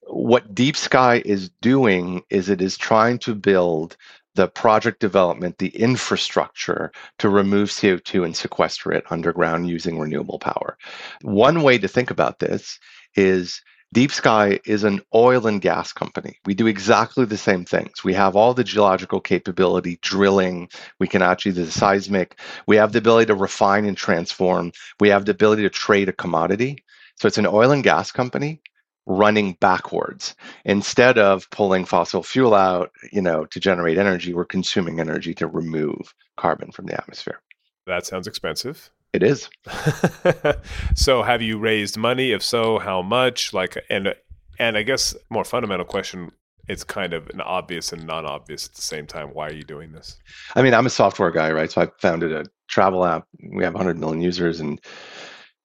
[0.07, 3.95] what Deep Sky is doing is it is trying to build
[4.33, 10.77] the project development, the infrastructure to remove CO2 and sequester it underground using renewable power.
[11.21, 12.79] One way to think about this
[13.15, 13.61] is
[13.93, 16.37] Deep Sky is an oil and gas company.
[16.45, 18.03] We do exactly the same things.
[18.03, 20.69] We have all the geological capability, drilling.
[20.99, 22.39] We can actually do the seismic.
[22.67, 24.73] We have the ability to refine and transform.
[24.99, 26.83] We have the ability to trade a commodity.
[27.15, 28.61] So it's an oil and gas company
[29.05, 34.99] running backwards instead of pulling fossil fuel out you know to generate energy we're consuming
[34.99, 37.39] energy to remove carbon from the atmosphere
[37.85, 39.49] that sounds expensive it is.
[40.95, 42.31] So have you raised money?
[42.31, 43.53] If so how much?
[43.53, 44.15] Like and
[44.57, 46.31] and i guess more fundamental question
[46.67, 49.27] it's kind of an obvious and non-obvious at the same time.
[49.29, 50.17] Why are you doing this?
[50.55, 51.71] I mean i'm a software guy right?
[51.71, 53.27] So i founded a travel app.
[53.51, 54.79] We have 100 million users and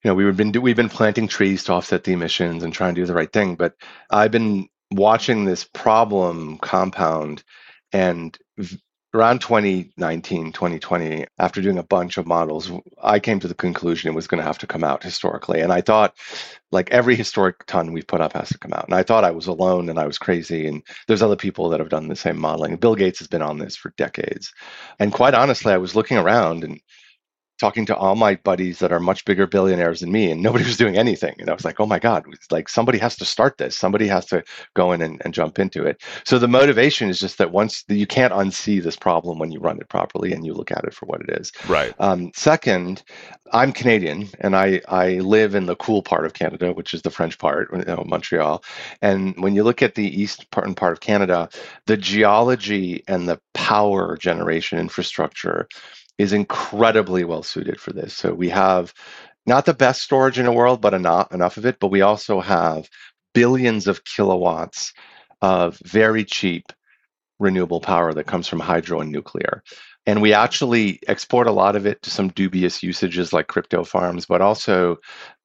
[0.03, 3.01] you know, we've been we've been planting trees to offset the emissions and trying to
[3.01, 3.55] do the right thing.
[3.55, 3.75] But
[4.11, 7.45] I've been watching this problem compound,
[7.93, 8.37] and
[9.13, 12.71] around 2019 2020 after doing a bunch of models
[13.03, 15.61] i came to the conclusion it was going to have to come out historically.
[15.61, 16.15] And i thought
[16.73, 18.85] like every historic ton we've put up has to come out.
[18.85, 20.67] And i thought i was alone and i was crazy.
[20.67, 22.77] And there's other people that have done the same modeling.
[22.77, 24.53] Bill gates has been on this for decades.
[24.99, 26.81] And quite honestly i was looking around and
[27.61, 30.77] talking to all my buddies that are much bigger billionaires than me and nobody was
[30.77, 31.35] doing anything.
[31.39, 33.77] And i was like oh my god like somebody has to start this.
[33.77, 34.43] Somebody has to
[34.75, 36.03] go in and, and jump into it.
[36.25, 39.61] So the motivation is just that once the, you can't unsee this problem when you
[39.61, 41.53] run it properly and you look at it for what it is.
[41.69, 41.95] Right.
[41.99, 43.03] Um, second
[43.53, 47.11] i'm canadian and i i live in the cool part of canada which is the
[47.11, 48.63] french part you know, montreal.
[49.03, 51.49] And when you look at the east part and part of canada
[51.87, 55.69] the geology and the power generation infrastructure
[56.21, 58.15] is incredibly well suited for this.
[58.15, 58.93] So we have
[59.47, 61.79] not the best storage in the world, but enough, enough of it.
[61.81, 62.89] But we also have
[63.33, 64.93] billions of kilowatts
[65.41, 66.73] of very cheap
[67.39, 69.63] renewable power that comes from hydro and nuclear.
[70.07, 74.25] And we actually export a lot of it to some dubious usages like crypto farms,
[74.25, 74.97] but also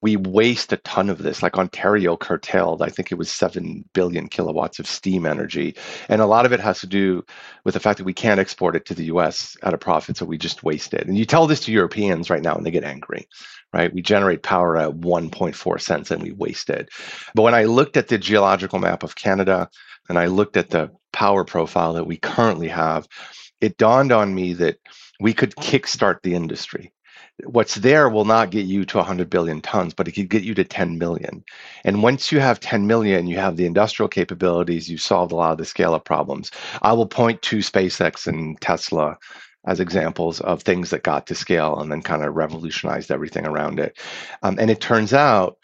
[0.02, 1.44] we waste a ton of this.
[1.44, 5.76] Like Ontario curtailed, I think it was 7 billion kilowatts of steam energy.
[6.08, 7.26] And a lot of it has to do
[7.66, 10.26] with the fact that we can't export it to the US at a profit, so
[10.26, 11.06] we just waste it.
[11.06, 13.28] And you tell this to Europeans right now and they get angry,
[13.74, 13.94] right?
[13.94, 16.90] We generate power at 1.4 cents and we waste it.
[17.34, 19.70] But when I looked at the geological map of Canada
[20.08, 23.08] and I looked at the power profile that we currently have,
[23.66, 24.78] it dawned on me that
[25.20, 26.94] we could kickstart the industry.
[27.46, 30.54] What's there will not get you to 100 billion tons, but it could get you
[30.54, 31.44] to 10 million.
[31.84, 35.54] And once you have 10 million, you have the industrial capabilities, you've solved a lot
[35.54, 36.52] of the scale up problems.
[36.84, 39.18] I will point to SpaceX and Tesla
[39.66, 43.80] as examples of things that got to scale and then kind of revolutionized everything around
[43.80, 43.98] it.
[44.44, 45.58] Um, and it turns out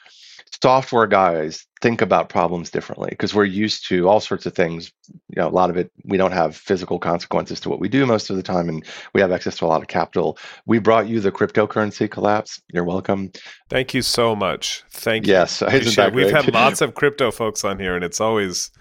[0.62, 4.92] software guys think about problems differently because we're used to all sorts of things.
[5.10, 8.06] You know a lot of it we don't have physical consequences to what we do
[8.06, 10.38] most of the time and we have access to a lot of capital.
[10.66, 12.62] We brought you the cryptocurrency collapse.
[12.72, 13.32] You're welcome.
[13.70, 14.84] Thank you so much.
[14.92, 15.34] Thank you.
[15.34, 15.62] Yes
[16.14, 18.72] we've had lots of crypto folks on here and it's always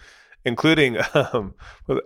[0.44, 1.54] including um,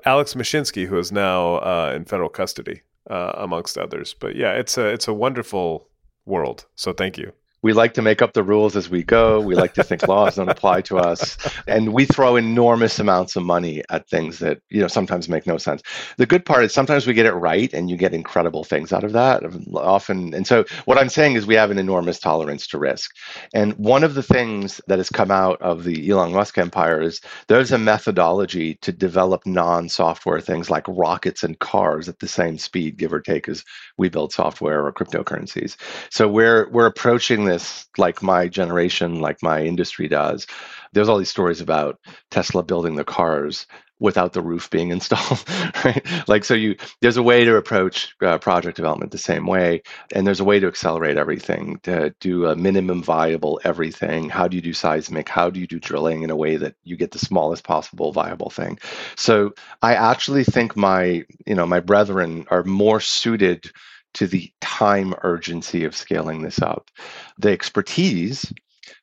[0.05, 4.15] alex mashinsky who is now uh, in federal custody uh, amongst others.
[4.19, 5.89] But yeah it's a it's a wonderful
[6.27, 6.67] world.
[6.77, 7.33] So thank you
[7.65, 9.41] we like to make up the rules as we go.
[9.41, 11.39] We like to think laws don't apply to us.
[11.67, 15.57] And we throw enormous amounts of money at things that, you know, sometimes make no
[15.57, 15.83] sense.
[16.19, 19.03] The good part is sometimes we get it right and you get incredible things out
[19.03, 19.43] of that.
[19.75, 23.11] Often and so what I'm saying is we have an enormous tolerance to risk.
[23.55, 27.23] And one of the things that has come out of the Elon Musk empire is
[27.49, 32.99] there's a methodology to develop non-software things like rockets and cars at the same speed,
[32.99, 33.65] give or take, as
[33.97, 35.77] we build software or cryptocurrencies.
[36.11, 40.47] So we're we're approaching this like my generation, like my industry does.
[40.93, 41.99] There's all these stories about
[42.31, 43.67] Tesla building the cars
[44.01, 45.45] without the roof being installed
[45.85, 46.05] right?
[46.29, 50.27] Like so you there's a way to approach uh, project development the same way and
[50.27, 54.29] there's a way to accelerate everything to do a minimum viable everything.
[54.29, 55.29] How do you do seismic?
[55.29, 58.51] How do you do drilling in a way that you get the smallest possible viable
[58.51, 58.79] thing?
[59.17, 63.71] So i actually think my you know my brethren are more suited
[64.15, 66.91] to the time urgency of scaling this up.
[67.39, 68.53] The expertise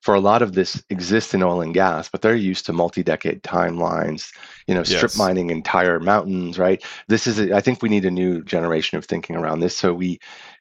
[0.02, 3.44] for a lot of this exists in oil and gas, but they're used to multi-decade
[3.44, 4.32] timelines,
[4.68, 5.18] you know, strip yes.
[5.18, 6.84] mining entire mountains, right?
[7.08, 9.76] This is, a, I think we need a new generation of thinking around this.
[9.76, 10.20] So we,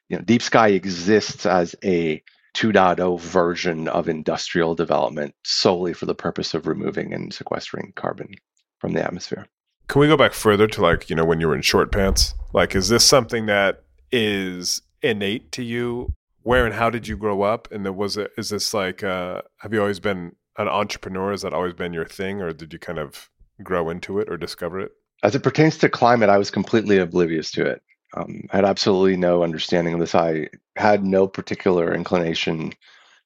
[0.09, 2.21] you know, Deep Sky exists as a
[2.55, 8.33] 2.0 version of industrial development solely for the purpose of removing and sequestering carbon
[8.79, 9.47] from the atmosphere.
[9.87, 12.33] Can we go back further to like, you know, when you were in short pants?
[12.53, 16.13] Like, is this something that is innate to you?
[16.43, 17.67] Where and how did you grow up?
[17.71, 21.31] And there was it is this like uh, have you always been an entrepreneur?
[21.31, 23.29] Has that always been your thing, or did you kind of
[23.63, 24.91] grow into it or discover it?
[25.23, 27.81] As it pertains to climate, I was completely oblivious to it.
[28.15, 30.15] Um, I had absolutely no understanding of this.
[30.15, 32.73] I had no particular inclination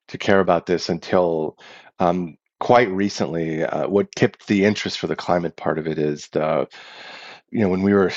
[0.10, 1.58] to care about this until
[2.00, 3.64] um, quite recently.
[3.64, 6.68] Uh, what tipped the interest for the climate part of it is the
[7.52, 8.12] you know, when we were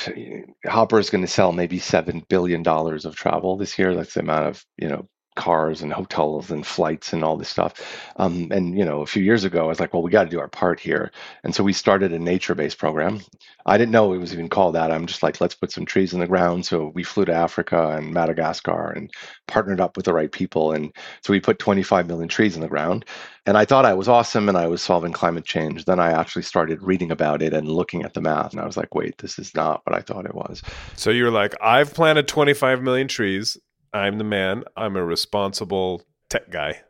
[0.65, 3.95] Hopper is going to sell maybe seven billion dollars of travel this year.
[3.95, 5.07] That's the amount of you know
[5.39, 7.73] cars and hotels and flights and all this stuff.
[8.17, 10.29] Um, and you know, a few years ago, I was like, well, we got to
[10.29, 11.11] do our part here.
[11.43, 13.21] And so we started a nature-based program.
[13.65, 14.91] I didn't know it was even called that.
[14.91, 16.65] I'm just like, let's put some trees in the ground.
[16.65, 19.09] So we flew to Africa and Madagascar and
[19.47, 20.73] partnered up with the right people.
[20.73, 23.05] And so we put 25 million trees in the ground.
[23.45, 25.85] And I thought I was awesome and I was solving climate change.
[25.85, 28.51] Then I actually started reading about it and looking at the math.
[28.51, 30.61] And I was like, wait, this is not what I thought it was.
[30.95, 33.57] So you're like, I've planted 25 million trees
[33.93, 34.63] I'm the man.
[34.75, 36.81] I'm a responsible tech guy.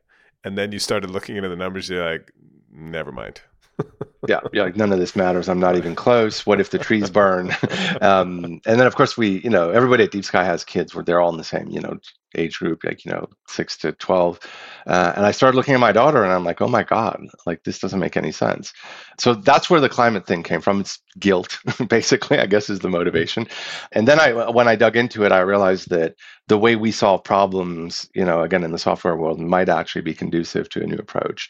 [0.44, 1.90] And then you started looking into the numbers.
[1.90, 2.32] You're like,
[2.72, 3.42] never mind.
[4.28, 5.48] yeah, yeah, like none of this matters.
[5.48, 6.46] I'm not even close.
[6.46, 7.52] What if the trees burn?
[8.02, 11.04] um, and then, of course, we, you know, everybody at Deep Sky has kids where
[11.04, 11.98] they're all in the same, you know,
[12.36, 14.40] age group, like, you know, six to 12.
[14.88, 17.64] Uh, and I started looking at my daughter and I'm like, oh my God, like
[17.64, 18.74] this doesn't make any sense.
[19.20, 20.82] So that's where the climate thing came from.
[20.82, 23.48] It's guilt, basically, I guess is the motivation.
[23.92, 26.16] And then I, when I dug into it, I realized that
[26.48, 30.14] the way we solve problems, you know, again, in the software world might actually be
[30.14, 31.50] conducive to a new approach.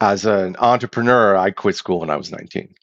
[0.00, 2.74] As an entrepreneur, I quit school when I was 19.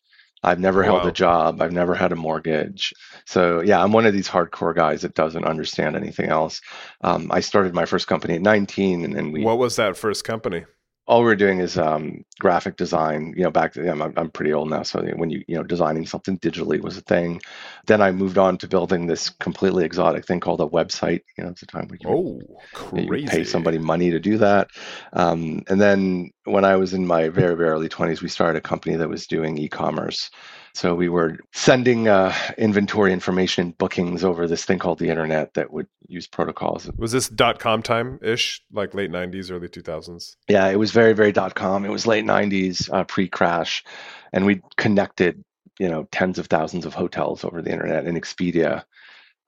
[0.44, 1.62] I've never held a job.
[1.62, 2.94] I've never had a mortgage.
[3.26, 6.62] So yeah, I'm one of these hardcore guys that doesn't understand anything else.
[7.02, 9.44] Um, I started my first company at 19, and then we.
[9.44, 10.66] What was that first company?
[11.06, 13.34] All we are doing is um, graphic design.
[13.36, 16.06] You know, back to, I'm, I'm pretty old now, so when you you know designing
[16.06, 17.42] something digitally was a thing.
[17.88, 21.22] Then I moved on to building this completely exotic thing called a website.
[21.38, 23.22] You know, it's a time where you, oh, crazy.
[23.24, 24.70] You pay somebody money to do that.
[25.12, 28.62] Um, and then when I was in my very very early 20s, we started a
[28.62, 30.30] company that was doing e-commerce.
[30.74, 35.72] So we were sending uh, inventory information bookings over this thing called the internet that
[35.72, 36.90] would use protocols.
[36.98, 40.36] Was this dot com time ish, like late 90s, early 2000s?
[40.48, 41.86] Yeah, it was very, very dot com.
[41.86, 43.84] It was late 90s, uh, pre crash.
[44.32, 45.44] And we connected,
[45.80, 48.84] you know, tens of thousands of hotels over the internet and Expedia.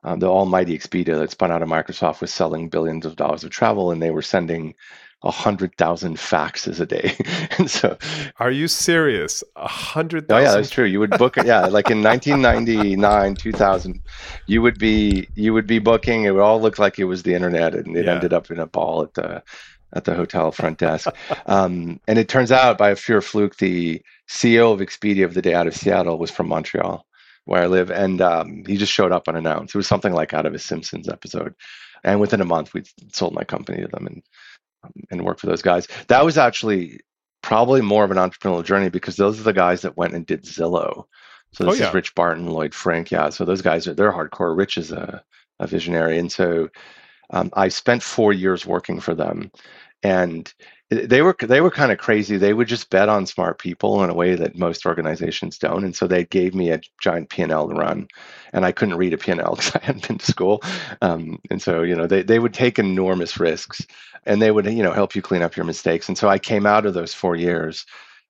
[0.06, 3.50] Um, the almighty Expedia that spun out of Microsoft was selling billions of dollars of
[3.50, 4.76] travel, and they were sending
[5.24, 7.16] a hundred thousand faxes a day.
[7.58, 7.98] and so,
[8.40, 9.44] are you serious?
[9.56, 10.32] A hundred?
[10.32, 10.86] Oh yeah, that's true.
[10.86, 11.48] You would book it.
[11.48, 14.02] Yeah, like in 1999, 2000,
[14.46, 16.26] you would be you would be booking.
[16.26, 18.14] It would all look like it was the internet, and it yeah.
[18.14, 19.42] ended up in a ball at the
[19.94, 21.08] at the hotel front desk.
[21.48, 25.42] um, and it turns out, by a pure fluke, the CEO of Expedia of the
[25.42, 27.06] day out of Seattle was from Montreal,
[27.46, 29.74] where I live, and um, he just showed up unannounced.
[29.74, 31.56] It was something like out of a Simpsons episode.
[32.04, 32.84] And within a month, we
[33.14, 34.24] sold my company to them, and
[35.10, 35.88] and work for those guys.
[36.08, 37.02] That was actually
[37.42, 40.44] probably more of an entrepreneurial journey because those are the guys that went and did
[40.44, 41.06] Zillow.
[41.54, 41.88] So this oh, yeah.
[41.90, 43.12] is Rich Barton, Lloyd Frink.
[43.12, 43.30] Yeah.
[43.30, 44.58] So those guys are they're hardcore.
[44.58, 45.24] Rich is a,
[45.60, 46.18] a visionary.
[46.18, 46.70] And so
[47.32, 49.52] um, I spent four years working for them.
[50.04, 50.54] And
[50.90, 52.38] they were they were kind of crazy.
[52.38, 55.84] They would just bet on smart people in a way that most organizations don't.
[55.84, 58.08] And so they gave me a giant P and L to run,
[58.54, 60.62] and I couldn't read a P and L because I hadn't been to school.
[61.02, 63.86] Um, and so you know they they would take enormous risks,
[64.26, 66.08] and they would you know help you clean up your mistakes.
[66.08, 67.86] And so I came out of those four years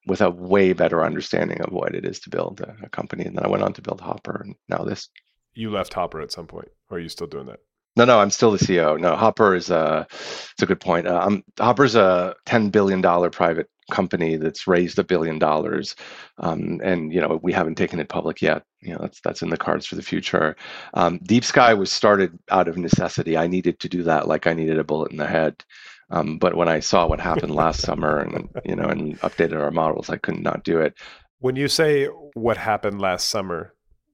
[0.08, 3.26] with a way better understanding of what it is to build a, a company.
[3.26, 5.10] And then I went on to build Hopper, and now this.
[5.54, 7.60] You left Hopper at some point, or are you still doing that?
[7.98, 9.00] No, no, I'm still the CEO.
[9.00, 10.06] No, Hopper is a.
[10.12, 11.08] It's a good point.
[11.08, 15.96] Uh, I'm, Hopper's a ten billion dollar private company that's raised a billion dollars,
[16.40, 18.64] um, and you know we haven't taken it public yet.
[18.82, 20.56] You know that's that's in the cards for the future.
[20.94, 23.38] Um, Deep Sky was started out of necessity.
[23.38, 25.64] I needed to do that, like I needed a bullet in the head.
[26.12, 29.72] Um, but when I saw what happened last summer, and you know, and updated our
[29.72, 30.96] models, I could not do it.
[31.40, 33.74] When you say what happened last summer,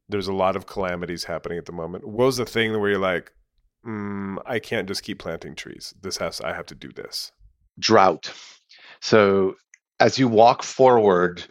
[0.09, 2.05] there's a lot of calamities happening at the moment.
[2.05, 3.31] What was the thing where you're like,
[3.85, 5.93] mm, I can't just keep planting trees.
[6.01, 7.31] This has I have to do this.
[7.79, 8.31] Drought.
[9.01, 9.55] So
[9.99, 11.43] as you walk forward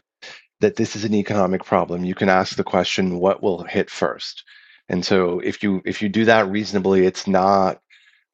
[0.61, 4.45] that this is an economic problem, you can ask the question, what will hit first?
[4.89, 7.81] And so if you if you do that reasonably, it's not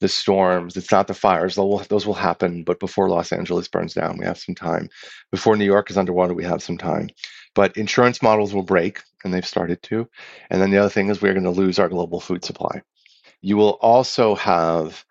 [0.00, 1.54] the storms, it's not the fires.
[1.54, 4.88] Those will, happen, but before Los Angeles burns down, we have some time.
[5.30, 7.08] Before New York is underwater, we have some time.
[7.54, 10.08] But insurance models will break, and they've started to.
[10.50, 12.82] And then the other thing is we're going to lose our global food supply.
[13.40, 15.04] You will also have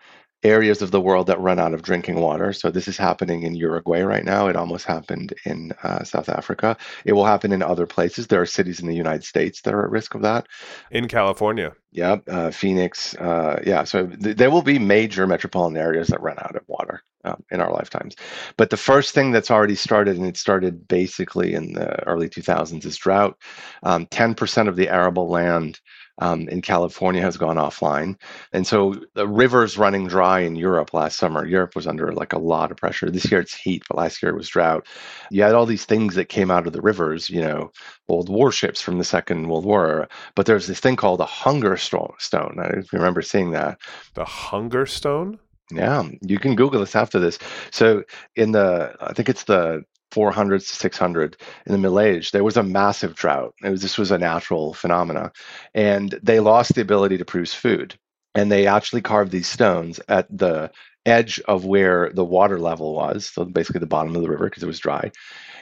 [0.45, 2.53] areas of the world that run out of drinking water.
[2.53, 4.47] So this is happening in Uruguay right now.
[4.47, 6.77] It almost happened in uh, South Africa.
[7.03, 8.27] It will happen in other places.
[8.27, 10.47] There are cities in the United States that are at risk of that.
[10.91, 11.73] In California.
[11.91, 13.15] Yeah, uh, Phoenix.
[13.15, 17.01] Uh, yeah, so th- there will be major metropolitan areas that run out of water
[17.23, 18.15] um, in our lifetimes.
[18.57, 22.85] But the first thing that's already started, and it started basically in the early 2000s,
[22.85, 23.37] is drought.
[23.81, 25.79] Um, 10% of the arable land
[26.19, 28.15] um, in California has gone offline.
[28.53, 31.45] And so the rivers running dry in Europe last summer.
[31.45, 33.09] Europe was under like a lot of pressure.
[33.09, 34.85] This year it's heat, but last year it was drought.
[35.31, 37.71] You had all these things that came out of the rivers, you know,
[38.07, 40.07] old warships from the Second World War.
[40.35, 42.15] But there's this thing called the hunger stone.
[42.33, 43.79] I remember seeing that.
[44.13, 45.39] The hunger stone?
[45.71, 47.39] Yeah, you can Google this after this.
[47.71, 48.03] So
[48.35, 49.83] in the, I think it's the
[50.15, 53.53] 400s to 600 in the Middle Age, there was a massive drought.
[53.61, 55.31] Was, this was a natural phenomena,
[55.73, 57.97] and they lost the ability to produce food.
[58.35, 60.71] And they actually carved these stones at the
[61.05, 64.63] edge of where the water level was, so basically the bottom of the river because
[64.63, 65.11] it was dry.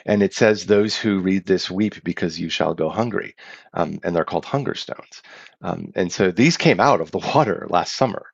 [0.06, 3.34] And it says, Those who read this weep because you shall go hungry.
[3.74, 5.22] Um, and they're called hunger stones.
[5.62, 8.26] Um, and so these came out of the water last summer.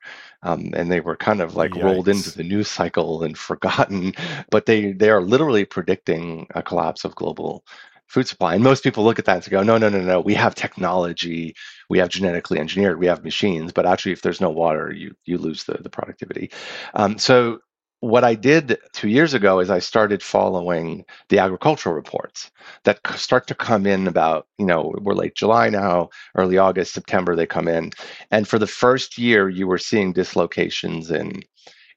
[0.43, 1.83] Um, and they were kind of like Yikes.
[1.83, 4.13] rolled into the news cycle and forgotten,
[4.49, 7.63] but they they are literally predicting a collapse of global
[8.11, 8.55] food supply.
[8.55, 10.19] And most people look at that and go, no, no, no, no.
[10.19, 11.55] We have technology,
[11.89, 15.37] we have genetically engineered, we have machines, but actually, if there's no water, you you
[15.37, 16.51] lose the the productivity.
[16.93, 17.59] Um, so
[18.01, 22.51] what I did two years ago is I started following the agricultural reports
[22.83, 27.35] that start to come in about, you know, we're late July now, early August, September,
[27.35, 27.91] they come in.
[28.31, 31.43] And for the first year, you were seeing dislocations in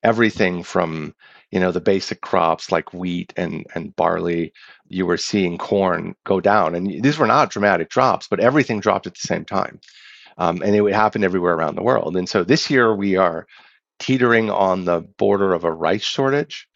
[0.03, 1.15] everything from
[1.55, 4.53] you know the basic crops like wheat and and barley
[4.89, 6.75] you were seeing corn go down.
[6.75, 9.81] And these were not dramatic drops but everything dropped at the same time.
[10.37, 12.17] Um, and it would happen everywhere around the world.
[12.17, 13.47] And so this year we are
[14.01, 16.67] teetering on the border of a rice shortage.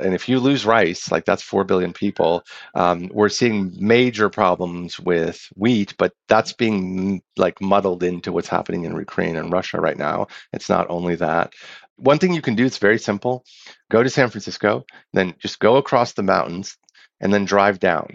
[0.00, 2.44] And if you lose rice like that's 4 billion people
[2.76, 8.84] um, we're seeing major problems with wheat but that's being like muddled into what's happening
[8.84, 10.28] in ukraine and russia right now.
[10.52, 11.54] It's not only that
[11.98, 13.44] one thing you can do it's very simple
[13.90, 16.76] go to san francisco then just go across the mountains
[17.20, 18.14] and then drive down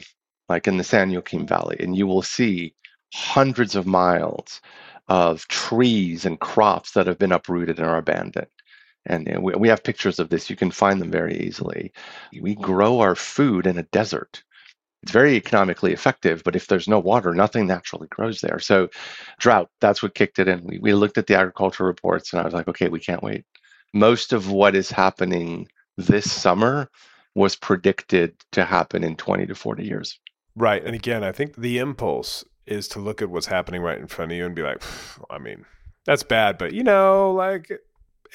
[0.49, 2.73] like in the san joaquin valley and you will see
[3.13, 4.61] hundreds of miles
[5.07, 8.47] of trees and crops that have been uprooted and are abandoned.
[9.05, 10.49] And we, we have pictures of this.
[10.49, 11.91] You can find them very easily.
[12.41, 14.43] We grow our food in a desert.
[15.01, 18.59] It's very economically effective, but if there's no water, nothing naturally grows there.
[18.59, 18.87] So,
[19.37, 20.63] drought, that's what kicked it in.
[20.63, 23.43] We, we looked at the agricultural reports and I was like, okay, we can't wait
[23.93, 25.67] most of what is happening
[25.97, 26.89] this summer
[27.35, 30.19] was predicted to happen in 20 to 40 years.
[30.55, 30.83] Right.
[30.83, 34.31] And again, I think the impulse is to look at what's happening right in front
[34.31, 34.81] of you and be like,
[35.29, 35.65] I mean,
[36.05, 37.81] that's bad, but you know, like it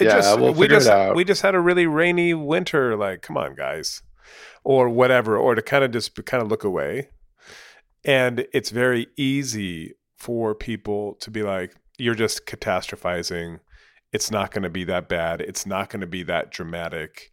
[0.01, 3.55] yeah, just we'll we just we just had a really rainy winter, like come on
[3.55, 4.03] guys.
[4.63, 7.09] Or whatever, or to kind of just kind of look away.
[8.05, 13.61] And it's very easy for people to be like, you're just catastrophizing
[14.13, 15.41] it's not going to be that bad.
[15.41, 17.31] It's not going to be that dramatic.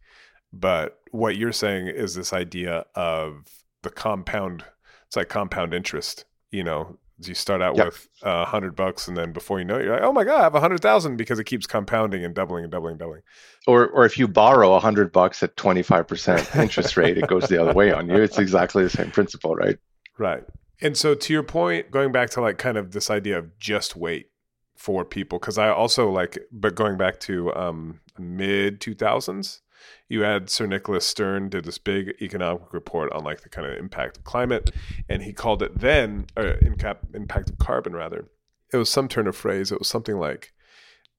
[0.52, 3.46] But what you're saying is this idea of
[3.82, 4.64] the compound,
[5.06, 7.86] it's like compound interest, you know, you start out yep.
[7.86, 10.24] with a uh, hundred bucks and then before you know it, you're like, oh my
[10.24, 13.00] God, I have a hundred thousand because it keeps compounding and doubling and doubling and
[13.00, 13.22] doubling.
[13.66, 17.60] Or, or if you borrow a hundred bucks at 25% interest rate, it goes the
[17.60, 18.16] other way on you.
[18.16, 19.78] It's exactly the same principle, right?
[20.18, 20.44] Right.
[20.82, 23.96] And so to your point, going back to like kind of this idea of just
[23.96, 24.30] wait,
[24.76, 29.60] for people because I also like, but going back to um, mid 2000s,
[30.08, 33.76] you had Sir Nicholas Stern did this big economic report on like the kind of
[33.78, 34.70] impact of climate,
[35.08, 38.28] and he called it then uh, impact of carbon rather.
[38.72, 39.70] It was some turn of phrase.
[39.70, 40.52] It was something like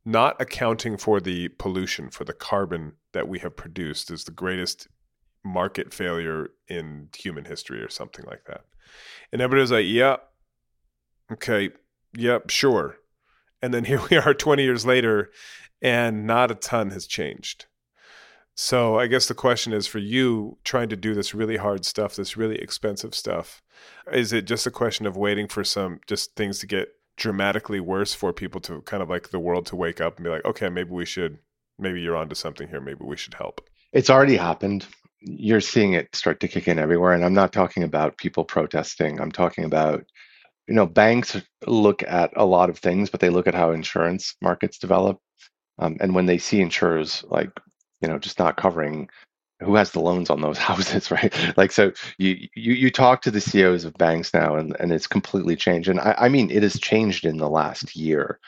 [0.05, 4.87] not accounting for the pollution for the carbon that we have produced is the greatest
[5.43, 8.61] market failure in human history or something like that.
[9.33, 10.17] And everybody was like, yeah,
[11.31, 11.71] okay,
[12.15, 12.97] yep, sure.
[13.61, 15.31] And then here we are 20 years later,
[15.81, 17.65] and not a ton has changed.
[18.59, 22.15] So I guess the question is for you trying to do this really hard stuff,
[22.15, 23.61] this really expensive stuff,
[24.11, 28.15] is it just a question of waiting for some just things to get dramatically worse
[28.15, 30.69] for people to kind of like the world to wake up and be like, okay,
[30.69, 31.37] maybe we should,
[31.77, 33.61] maybe you're onto something here, maybe we should help?
[33.93, 34.87] It's already happened.
[35.19, 37.13] You're seeing it start to kick in everywhere.
[37.13, 39.21] And I'm not talking about people protesting.
[39.21, 40.03] I'm talking about
[40.67, 44.35] you know, banks look at a lot of things, but they look at how insurance
[44.41, 45.19] markets develop.
[45.79, 47.51] Um, and when they see insurers like,
[48.01, 49.09] you know, just not covering
[49.59, 51.33] who has the loans on those houses, right?
[51.57, 55.07] Like, so you you you talk to the CEOs of banks now, and and it's
[55.07, 55.89] completely changed.
[55.89, 58.39] And I, I mean, it has changed in the last year.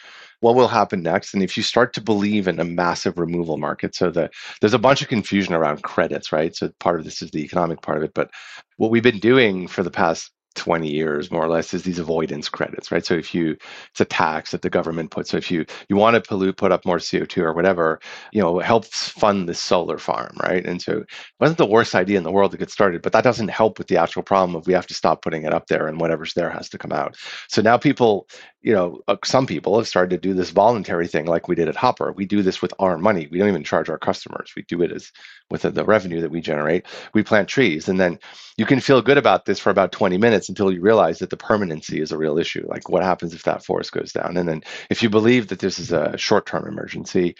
[0.42, 1.34] What will happen next?
[1.34, 4.30] And if you start to believe in a massive removal market, so the
[4.62, 6.56] there's a bunch of confusion around credits, right?
[6.56, 8.30] So part of this is the economic part of it, but
[8.78, 12.50] what we've been doing for the past 20 years more or less is these avoidance
[12.50, 13.06] credits right?
[13.06, 13.56] So if you
[13.92, 16.72] it's a tax that the government puts so if you you want to pollute put
[16.72, 18.00] up more co2 or whatever
[18.34, 20.66] you know it helps fund this solar farm right?
[20.66, 21.08] And so it
[21.40, 23.88] wasn't the worst idea in the world to get started but that doesn't help with
[23.88, 26.50] the actual problem of we have to stop putting it up there and whatever's there
[26.50, 27.16] has to come out.
[27.48, 28.28] So now people
[28.62, 31.70] you know, uh, some people have started to do this voluntary thing like we did
[31.70, 32.12] at Hopper.
[32.12, 33.28] We do this with our money.
[33.32, 34.52] We don't even charge our customers.
[34.56, 35.12] We do it as
[35.50, 36.86] with the, revenue that we generate.
[37.14, 37.88] We plant trees.
[37.88, 38.20] And then
[38.58, 41.38] you can feel good about this for about 20 minutes until you realize that the
[41.38, 42.66] permanency is a real issue.
[42.68, 44.36] Like what happens if that forest goes down?
[44.36, 47.36] And then if you believe that this is a short term emergency,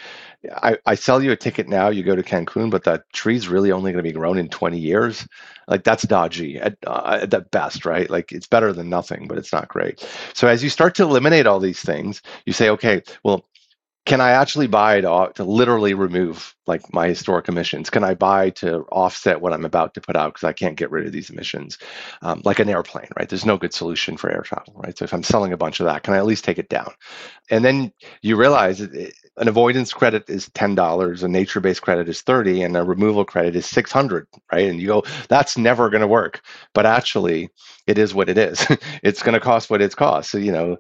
[0.56, 3.72] I, I sell you a ticket now, you go to Cancun, but that tree's really
[3.72, 5.28] only going to be grown in 20 years
[5.70, 9.38] like that's dodgy at, uh, at the best right like it's better than nothing but
[9.38, 13.02] it's not great so as you start to eliminate all these things you say okay
[13.24, 13.46] well
[14.10, 17.92] can I actually buy to, to literally remove like my historic emissions?
[17.92, 20.90] Can I buy to offset what I'm about to put out because I can't get
[20.90, 21.78] rid of these emissions?
[22.24, 23.30] Um, like an airplane, right?
[23.30, 24.98] There's no good solution for air travel, right?
[24.98, 26.92] So if I'm selling a bunch of that, can I at least take it down?
[27.52, 27.94] And then
[28.24, 32.76] you realize it, an avoidance credit is ten dollars, a nature-based credit is thirty, and
[32.76, 34.68] a removal credit is six hundred, right?
[34.68, 36.42] And you go, that's never going to work.
[36.74, 37.50] But actually,
[37.86, 38.66] it is what it is.
[39.04, 40.32] it's going to cost what it's cost.
[40.32, 40.78] So you know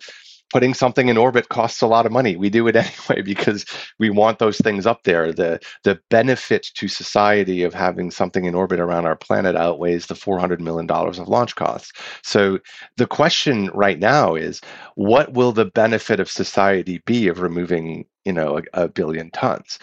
[0.49, 2.35] putting something in orbit costs a lot of money.
[2.35, 3.65] We do it anyway because
[3.99, 5.31] we want those things up there.
[5.33, 10.15] The the benefit to society of having something in orbit around our planet outweighs the
[10.15, 11.93] 400 million dollars of launch costs.
[12.23, 12.59] So
[12.97, 14.61] the question right now is
[14.95, 19.79] what will the benefit of society be of removing, you know, a, a billion tons?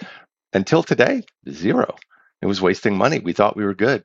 [0.53, 1.97] Until today, zero.
[2.43, 3.19] It was wasting money.
[3.19, 4.05] We thought we were good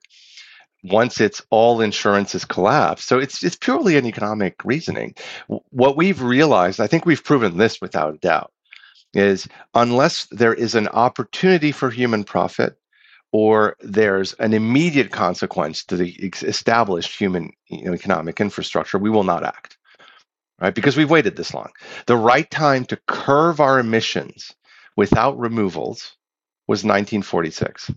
[0.84, 3.08] once it's all insurance is collapsed.
[3.08, 5.16] So it's it's purely an economic reasoning.
[5.48, 8.52] What we've realized, I think we've proven this without a doubt,
[9.14, 12.78] is unless there is an opportunity for human profit
[13.32, 16.12] or there's an immediate consequence to the
[16.44, 19.78] established human you know, economic infrastructure, we will not act.
[20.60, 20.76] Right?
[20.76, 21.70] Because we've waited this long.
[22.06, 24.52] The right time to curve our emissions
[24.96, 26.16] without removals
[26.68, 27.92] was 1946.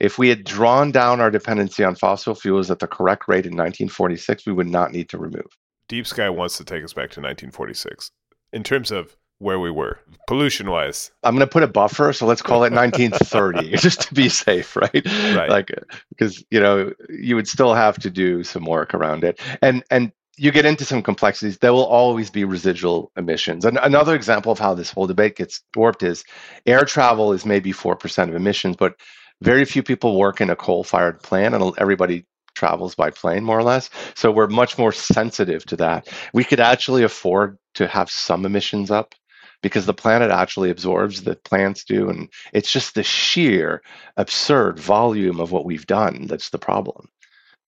[0.00, 3.52] If we had drawn down our dependency on fossil fuels at the correct rate in
[3.52, 5.46] 1946, we would not need to remove.
[5.88, 8.10] Deep Sky wants to take us back to 1946
[8.52, 11.10] in terms of where we were pollution wise.
[11.22, 14.76] I'm going to put a buffer, so let's call it 1930 just to be safe,
[14.76, 15.02] right?
[15.34, 15.50] Right.
[15.50, 15.70] Like
[16.10, 20.12] because you know you would still have to do some work around it, and and
[20.36, 21.58] you get into some complexities.
[21.58, 23.64] There will always be residual emissions.
[23.64, 26.24] And another example of how this whole debate gets warped is
[26.66, 28.94] air travel is maybe four percent of emissions, but
[29.42, 33.58] very few people work in a coal fired plant and everybody travels by plane more
[33.58, 33.88] or less.
[34.14, 36.08] So we're much more sensitive to that.
[36.34, 39.14] We could actually afford to have some emissions up
[39.62, 43.82] because the planet actually absorbs the plants do and it's just the sheer
[44.16, 47.08] absurd volume of what we've done that's the problem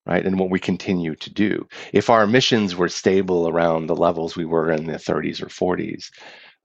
[0.07, 1.67] right and what we continue to do.
[1.93, 6.11] If our emissions were stable around the levels we were in the 30s or 40s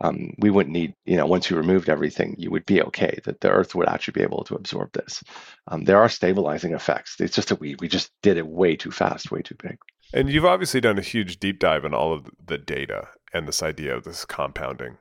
[0.02, 3.20] um, we wouldn't need, you know, once you removed everything, you would be okay.
[3.26, 5.24] That the Earth would actually be able to absorb this.
[5.68, 7.16] Um, there are stabilizing effects.
[7.20, 9.78] It's just that we we just did it way too fast, way too big.
[10.14, 13.62] And you've obviously done a huge deep dive in all of the data and this
[13.62, 14.98] idea of this compounding.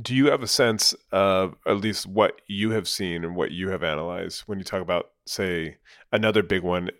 [0.00, 3.70] Do you have a sense of at least what you have seen and what you
[3.70, 5.78] have analyzed when you talk about, say,
[6.12, 6.90] another big one,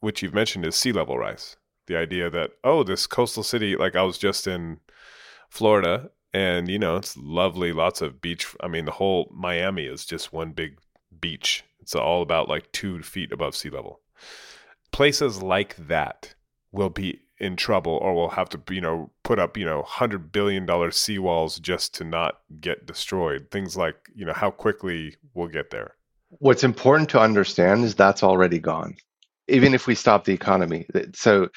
[0.00, 1.56] which you've mentioned is sea level rise?
[1.86, 4.80] The idea that, oh, this coastal city, like I was just in
[5.48, 10.04] Florida and you know it's lovely lots of beach i mean the whole miami is
[10.04, 10.78] just one big
[11.20, 11.64] beach.
[11.80, 14.00] It's all about like two feet above sea level.
[14.92, 16.34] Places like that
[16.72, 20.32] will be in trouble or will have to you know put up you know 100
[20.32, 23.48] billion dollar seawalls just to not get destroyed.
[23.50, 25.92] Things like you know how quickly we'll get there.
[26.30, 28.96] What's important to understand is that's already gone
[29.50, 30.86] even if we stop the economy.
[31.14, 31.48] So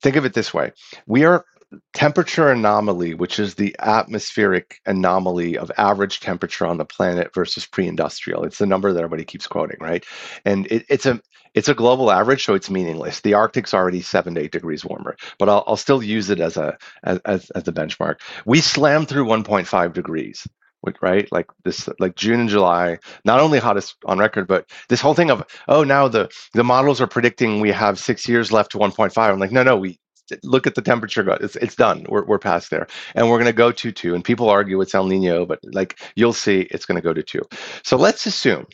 [0.00, 0.70] think of it this way.
[1.06, 1.44] We are
[1.92, 8.44] temperature anomaly, which is the atmospheric anomaly of average temperature on the planet versus pre-industrial.
[8.44, 10.04] It's the number that everybody keeps quoting, right?
[10.44, 11.20] And it, it's a
[11.54, 13.20] it's a global average, so it's meaningless.
[13.20, 16.56] The Arctic's already seven to eight degrees warmer, but I'll, I'll still use it as
[16.56, 18.16] a as, as, as a benchmark.
[18.44, 20.46] We slammed through 1.5 degrees
[21.00, 25.14] right like this like june and july not only hottest on record but this whole
[25.14, 28.78] thing of oh now the the models are predicting we have six years left to
[28.78, 29.98] 1.5 i'm like no no we
[30.42, 32.06] look at the temperature it's, it's done.
[32.08, 32.86] We're, we're past there.
[33.14, 34.14] And we're going to go to two.
[34.14, 37.22] And people argue it's el nino but like you'll see it's going to go to
[37.22, 37.42] two.
[37.82, 38.66] So let's assume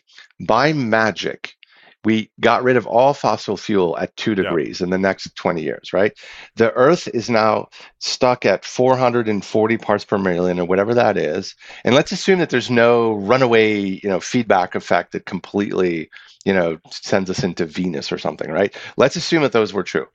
[0.46, 1.54] by magic
[2.02, 4.84] we got rid of all fossil fuel at two degrees yeah.
[4.84, 6.18] in the next 20 years right?
[6.56, 11.54] The earth is now stuck at 440 parts per million or whatever that is.
[11.84, 16.10] And let's assume that there's no runaway you know feedback effect that completely
[16.44, 18.74] you know sends us into venus or something right?
[18.96, 20.06] Let's assume that those were true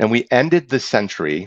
[0.00, 1.46] and we ended the century,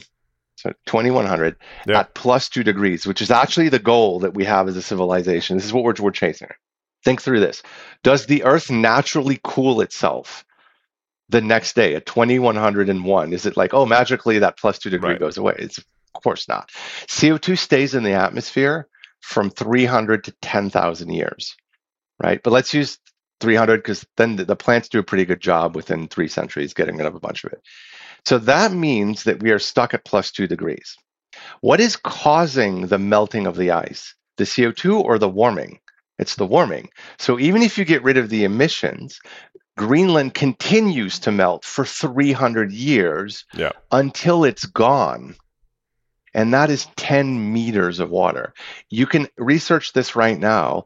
[0.55, 1.55] so 2100,
[1.87, 2.01] yeah.
[2.01, 5.57] at plus two degrees, which is actually the goal that we have as a civilization.
[5.57, 6.47] This is what we're, we're chasing.
[7.03, 7.63] Think through this.
[8.03, 10.45] Does the Earth naturally cool itself
[11.29, 13.33] the next day at 2101?
[13.33, 15.19] Is it like, oh, magically that plus two degree right.
[15.19, 15.55] goes away?
[15.57, 16.69] It's of course not.
[17.07, 18.87] CO2 stays in the atmosphere
[19.21, 21.55] from 300 to 10,000 years,
[22.21, 22.39] right?
[22.43, 22.99] But let's use
[23.39, 26.97] 300 because then the, the plants do a pretty good job within three centuries getting
[26.97, 27.61] rid of a bunch of it.
[28.25, 30.95] So that means that we are stuck at plus two degrees.
[31.61, 34.15] What is causing the melting of the ice?
[34.37, 35.79] The CO2 or the warming?
[36.19, 36.89] It's the warming.
[37.17, 39.19] So even if you get rid of the emissions,
[39.77, 43.71] Greenland continues to melt for 300 years yeah.
[43.91, 45.35] until it's gone.
[46.33, 48.53] And that is 10 meters of water.
[48.89, 50.85] You can research this right now.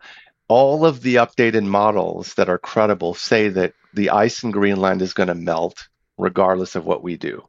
[0.49, 5.13] All of the updated models that are credible say that the ice in Greenland is
[5.13, 7.47] going to melt regardless of what we do.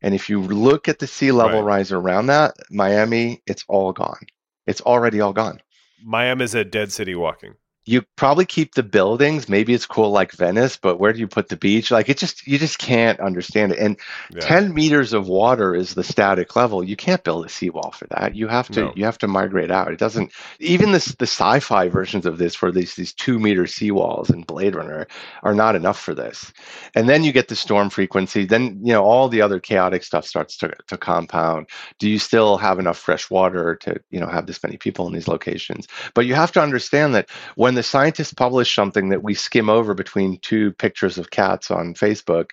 [0.00, 1.78] And if you look at the sea level Right.
[1.78, 4.26] rise around that, Miami, it's all gone.
[4.66, 5.60] It's already all gone.
[6.02, 7.54] Miami is a dead city walking.
[7.88, 9.48] You probably keep the buildings.
[9.48, 11.90] Maybe it's cool like Venice, but where do you put the beach?
[11.90, 13.78] Like it just you just can't understand it.
[13.78, 13.98] And
[14.34, 14.40] Yeah.
[14.40, 16.84] 10 meters of water is the static level.
[16.84, 18.34] You can't build a seawall for that.
[18.36, 18.92] You have to No.
[18.94, 19.90] you have to migrate out.
[19.90, 24.30] It doesn't even this the sci-fi versions of this for these these two meter seawalls
[24.30, 25.06] in Blade Runner
[25.42, 26.52] are not enough for this.
[26.94, 28.44] And then you get the storm frequency.
[28.44, 31.68] Then you know all the other chaotic stuff starts to, to compound.
[31.98, 35.14] Do you still have enough fresh water to you know have this many people in
[35.14, 35.86] these locations?
[36.14, 39.94] But you have to understand that when the scientists publish something that we skim over
[39.94, 42.46] between two pictures of cats on Facebook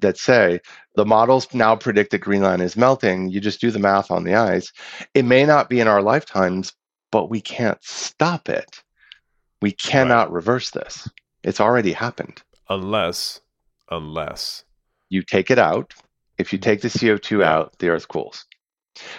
[0.00, 0.58] that say
[0.94, 4.36] the models now predict that Greenland is melting, you just do the math on the
[4.36, 4.72] ice.
[5.12, 6.72] It may not be in our lifetimes,
[7.12, 8.82] but we can't stop it.
[9.60, 11.06] We cannot reverse this.
[11.44, 12.40] It's already happened.
[12.70, 13.42] Unless,
[13.90, 14.64] unless.
[15.10, 15.92] You take it out.
[16.38, 18.46] If you take the CO2 out, the Earth cools.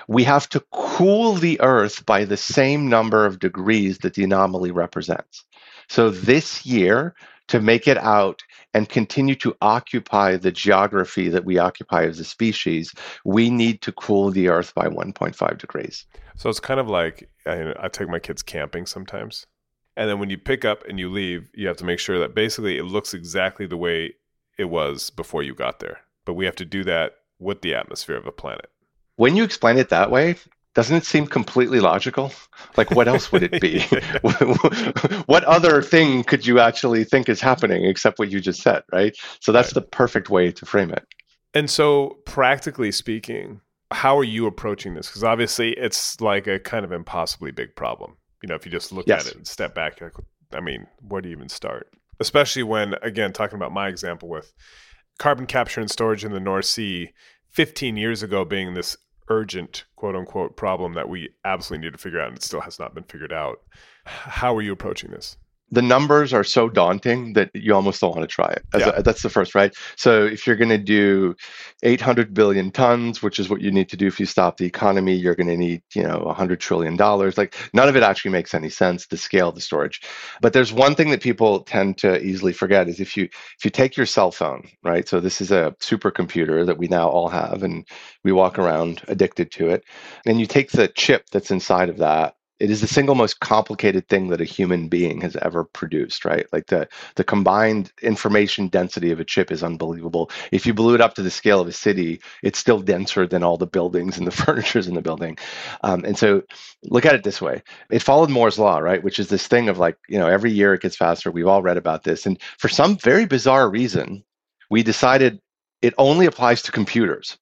[0.07, 4.71] We have to cool the Earth by the same number of degrees that the anomaly
[4.71, 5.45] represents.
[5.91, 7.13] So this year,
[7.49, 8.41] to make it out
[8.73, 12.93] and continue to occupy the geography that we occupy as a species,
[13.25, 16.05] we need to cool the Earth by 1.5 degrees.
[16.37, 19.47] So it's kind of like I, I take my kids camping sometimes.
[19.97, 22.33] And then when you pick up and you leave, you have to make sure that
[22.33, 24.13] basically it looks exactly the way
[24.57, 25.99] it was before you got there.
[26.23, 28.69] But we have to do that with the atmosphere of the planet.
[29.17, 30.37] When you explain it that way,
[30.73, 32.31] doesn't it seem completely logical?
[32.77, 33.81] Like, what else would it be?
[35.25, 39.15] what other thing could you actually think is happening except what you just said, right?
[39.41, 41.05] So that's the perfect way to frame it.
[41.53, 43.59] And so, practically speaking,
[43.91, 45.07] how are you approaching this?
[45.07, 48.15] Because obviously, it's like a kind of impossibly big problem.
[48.41, 49.25] You know, if you just look Yes.
[49.25, 50.13] at it and step back, like,
[50.53, 51.89] I mean, where do you even start?
[52.19, 54.53] Especially when, again, talking about my example with
[55.19, 57.11] carbon capture and storage in the North Sea,
[57.49, 58.95] 15 years ago being this
[59.29, 62.79] urgent, quote unquote, problem that we absolutely need to figure out and it still has
[62.79, 63.61] not been figured out.
[64.05, 65.37] How are you approaching this?
[65.71, 68.63] The numbers are so daunting that you almost don't want to try it.
[68.73, 68.91] As Yeah.
[68.97, 69.73] a- that's the first, right?
[69.95, 71.35] So if you're going to do
[71.83, 75.15] 800 billion tons, which is what you need to do if you stop the economy,
[75.15, 77.37] you're going to need, you know, 100 trillion dollars.
[77.37, 80.01] Like none of it actually makes any sense to scale the storage.
[80.41, 83.71] But there's one thing that people tend to easily forget is if you if you
[83.71, 85.07] take your cell phone, right?
[85.07, 87.87] So this is a supercomputer that we now all have and
[88.23, 89.83] we walk around addicted to it.
[90.25, 94.07] And you take the chip that's inside of that it is the single most complicated
[94.07, 96.45] thing that a human being has ever produced right?
[96.53, 100.29] Like the the combined information density of a chip is unbelievable.
[100.51, 103.43] If you blew it up to the scale of a city it's still denser than
[103.43, 105.37] all the buildings and the furnitures in the building.
[105.83, 106.43] Um, and so
[106.83, 107.63] look at it this way.
[107.89, 109.03] It followed moore's law right?
[109.03, 111.31] Which is this thing of like you know every year it gets faster.
[111.31, 112.25] We've all read about this.
[112.25, 114.23] And for some very bizarre reason
[114.69, 115.41] we decided
[115.81, 117.37] it only applies to computers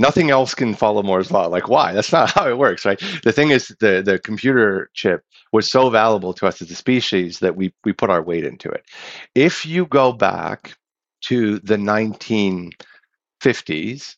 [0.00, 1.46] nothing else can follow Moore's law.
[1.46, 1.92] Like, why?
[1.92, 3.00] That's not how it works, right?
[3.22, 5.22] The thing is, the the computer chip
[5.52, 8.68] was so valuable to us as a species that we we put our weight into
[8.70, 8.84] it.
[9.34, 10.74] If you go back
[11.26, 14.16] to the 1950s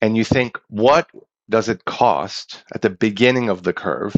[0.00, 1.08] and you think, what
[1.48, 4.14] does it cost at the beginning of the curve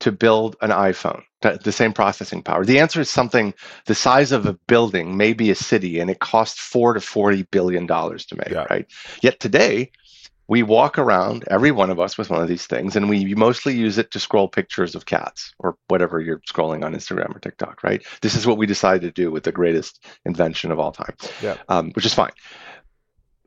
[0.00, 2.64] to build an iPhone, the same processing power?
[2.64, 3.54] The answer is something
[3.86, 7.86] the size of a building, maybe a city, and it costs four to forty billion
[7.86, 8.66] dollars to make, Yeah.
[8.70, 8.86] right?
[9.22, 9.90] Yet today,
[10.48, 13.74] we walk around, every one of us, with one of these things, and we mostly
[13.74, 17.82] use it to scroll pictures of cats or whatever you're scrolling on Instagram or TikTok,
[17.82, 18.04] right?
[18.22, 21.56] This is what we decided to do with the greatest invention of all time, Yeah.
[21.68, 22.30] um, which is fine.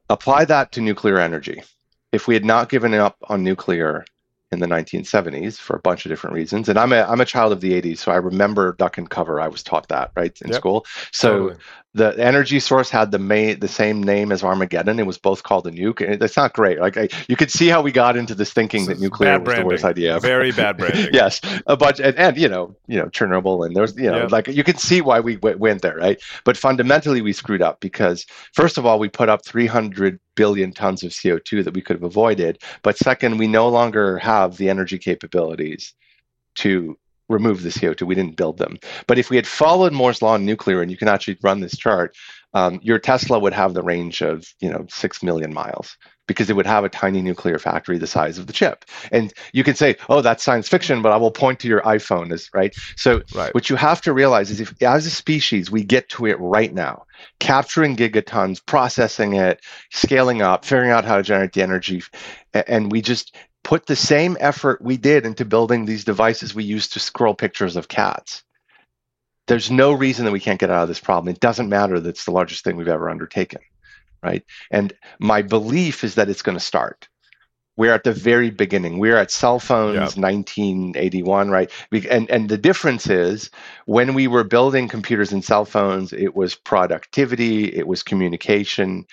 [0.10, 1.64] Apply that to nuclear energy.
[2.12, 4.04] If we had not given up on nuclear
[4.52, 7.54] in the 1970s for a bunch of different reasons, and I'm a I'm a child
[7.54, 9.40] of the 80s, so I remember duck and cover.
[9.40, 10.58] I was taught that right in Yep.
[10.58, 10.86] school.
[11.12, 11.56] So Totally.
[11.96, 15.00] The energy source had the main the same name as Armageddon.
[15.00, 16.20] It was both called a nuke.
[16.20, 16.80] That's not great.
[16.80, 19.40] Like I, you could see how we got into this thinking that This is nuclear
[19.40, 20.12] was the worst idea.
[20.16, 20.20] ever.
[20.28, 21.10] Very bad branding.
[21.14, 24.28] yes, a bunch, and, and you know, you know, Chernobyl, and there's, you know, Yeah.
[24.30, 26.22] like you can see why we w- went there, right?
[26.46, 31.02] But fundamentally, we screwed up because first of all, we put up 300 billion tons
[31.04, 32.62] of CO2 that we could have avoided.
[32.84, 35.96] But second, we no longer have the energy capabilities
[36.58, 36.98] to
[37.30, 38.06] remove the CO2.
[38.06, 38.78] We didn't build them.
[39.08, 41.78] But if we had followed Moore's law in nuclear, and you can actually run this
[41.78, 42.16] chart,
[42.54, 45.96] um, your Tesla would have the range of you know six million miles
[46.28, 48.86] because it would have a tiny nuclear factory the size of the chip.
[49.12, 52.32] And you can say, "Oh, that's science fiction," but I will point to your iPhone
[52.32, 52.76] as right.
[52.98, 53.54] So Right.
[53.54, 56.74] what you have to realize is, if as a species we get to it right
[56.74, 57.04] now,
[57.40, 59.62] capturing gigatons, processing it,
[59.92, 62.04] scaling up, figuring out how to generate the energy,
[62.54, 66.88] and we just put the same effort we did into building these devices we use
[66.90, 68.44] to scroll pictures of cats.
[69.48, 71.34] There's no reason that we can't get out of this problem.
[71.34, 73.62] It doesn't matter that it's the largest thing we've ever undertaken,
[74.24, 74.44] right?
[74.72, 77.08] And my belief is that it's going to start.
[77.76, 79.00] We're at the very beginning.
[79.00, 80.22] We're at cell phones, Yeah.
[80.22, 81.72] 1981, right?
[82.10, 83.50] And and the difference is
[83.86, 89.06] when we were building computers and cell phones, it was productivity, it was communication.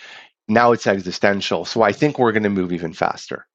[0.48, 1.64] Now it's existential.
[1.64, 3.46] So I think we're going to move even faster.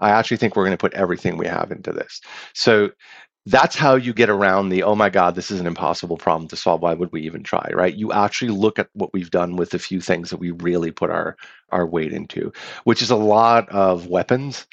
[0.00, 2.20] I actually think we're going to put everything we have into this.
[2.54, 2.90] So
[3.46, 6.56] that's how you get around the oh my god this is an impossible problem to
[6.56, 6.82] solve.
[6.82, 7.70] Why would we even try?
[7.72, 7.94] Right?
[7.94, 11.10] You actually look at what we've done with the few things that we really put
[11.10, 11.36] our
[11.70, 12.52] our weight into
[12.84, 14.66] which is a lot of weapons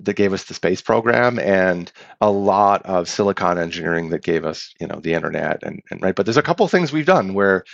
[0.00, 4.72] that gave us the space program and a lot of silicon engineering that gave us
[4.80, 6.14] you know the internet and, and right?
[6.14, 7.64] But there's a couple things we've done where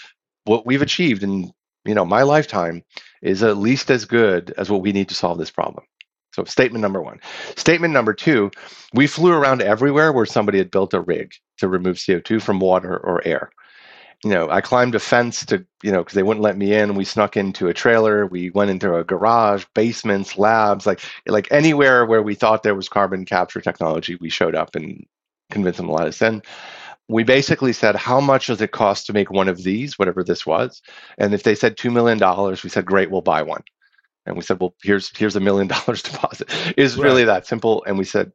[0.44, 1.52] what we've achieved in
[1.84, 2.82] you know my lifetime
[3.22, 5.84] is at least as good as what we need to solve this problem
[6.32, 7.20] so statement number one
[7.56, 8.50] statement number two
[8.94, 12.98] we flew around everywhere where somebody had built a rig to remove CO2 from water
[12.98, 13.50] or air.
[14.24, 16.94] You know, I climbed a fence to, you know, because they wouldn't let me in.
[16.94, 18.26] We snuck into a trailer.
[18.26, 22.88] We went into a garage, basements, labs, like like anywhere where we thought there was
[22.88, 25.04] carbon capture technology, we showed up and
[25.50, 26.42] convinced them to let us in.
[27.08, 30.46] We basically said, how much does it cost to make one of these, whatever this
[30.46, 30.80] was?
[31.18, 32.18] And if they said $2 million,
[32.62, 33.62] we said, great, we'll buy one.
[34.26, 36.50] And we said, well, here's here's a million dollars deposit.
[36.78, 37.04] is Right.
[37.04, 37.84] really that simple.
[37.86, 38.32] And we said,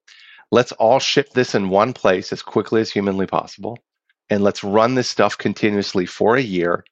[0.51, 3.77] let's all ship this in one place as quickly as humanly possible
[4.29, 6.85] and let's run this stuff continuously for a year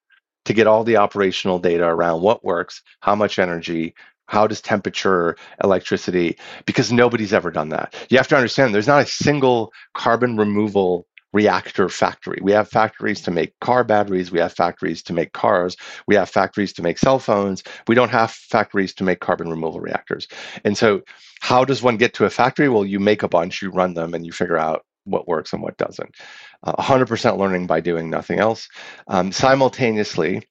[0.45, 3.93] to get all the operational data around what works how much energy
[4.27, 9.03] how does temperature electricity because nobody's ever done that you have to understand there's not
[9.03, 14.53] a single carbon removal reactor factory we have factories to make car batteries we have
[14.53, 15.75] factories to make cars
[16.07, 19.79] we have factories to make cell phones we don't have factories to make carbon removal
[19.79, 20.27] reactors
[20.63, 21.01] and so
[21.45, 22.69] how does one get to a factory?
[22.69, 25.61] Well, you make a bunch, you run them, and you figure out what works and
[25.61, 26.15] what doesn't.
[26.63, 28.67] Uh, 100% learning by doing nothing else.
[29.07, 30.41] Um, simultaneously,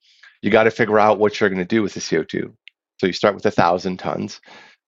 [0.42, 2.52] you got to figure out what you're going to do with the CO2.
[3.00, 4.40] So you start with a thousand tons.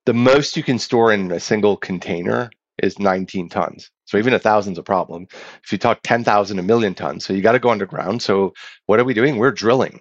[0.05, 3.91] The most you can store in a single container is 19 tons.
[4.07, 5.27] So even a thousand's a problem.
[5.63, 7.25] If you talk 10,000, a million tons.
[7.25, 8.23] So you got to go underground.
[8.23, 8.55] So
[8.87, 9.37] what are we doing?
[9.37, 10.01] We're drilling.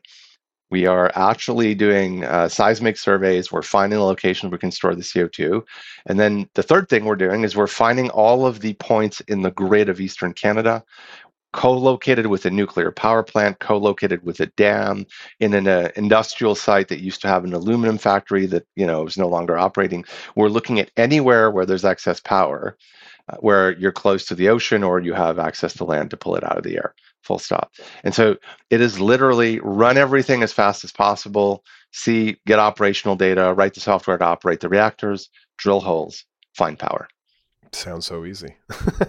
[0.72, 3.52] We are actually doing uh, seismic surveys.
[3.52, 5.64] We're finding the locations we can store the CO2.
[6.08, 9.42] And then the third thing we're doing is we're finding all of the points in
[9.42, 10.84] the grid of Eastern Canada,
[11.54, 15.06] co located with a nuclear power plant, co located with a dam,
[15.40, 19.06] in an uh, industrial site that used to have an aluminum factory that you know
[19.06, 20.04] is no longer operating.
[20.36, 22.76] We're looking at anywhere where there's excess power,
[23.28, 26.36] Uh, where you're close to the ocean or you have access to land to pull
[26.36, 26.94] it out of the air.
[27.24, 27.72] Full stop.
[28.04, 28.38] And so
[28.70, 33.80] it is literally run everything as fast as possible, see, get operational data, write the
[33.80, 36.24] software to operate the reactors, drill holes,
[36.54, 37.08] find power.
[37.72, 38.56] Sounds so easy.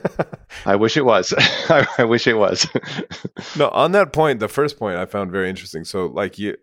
[0.64, 1.35] I wish it was.
[1.39, 2.67] I, I wish it was.
[3.57, 5.85] no, on that point, the first point I found very interesting.
[5.85, 6.57] So, like, you,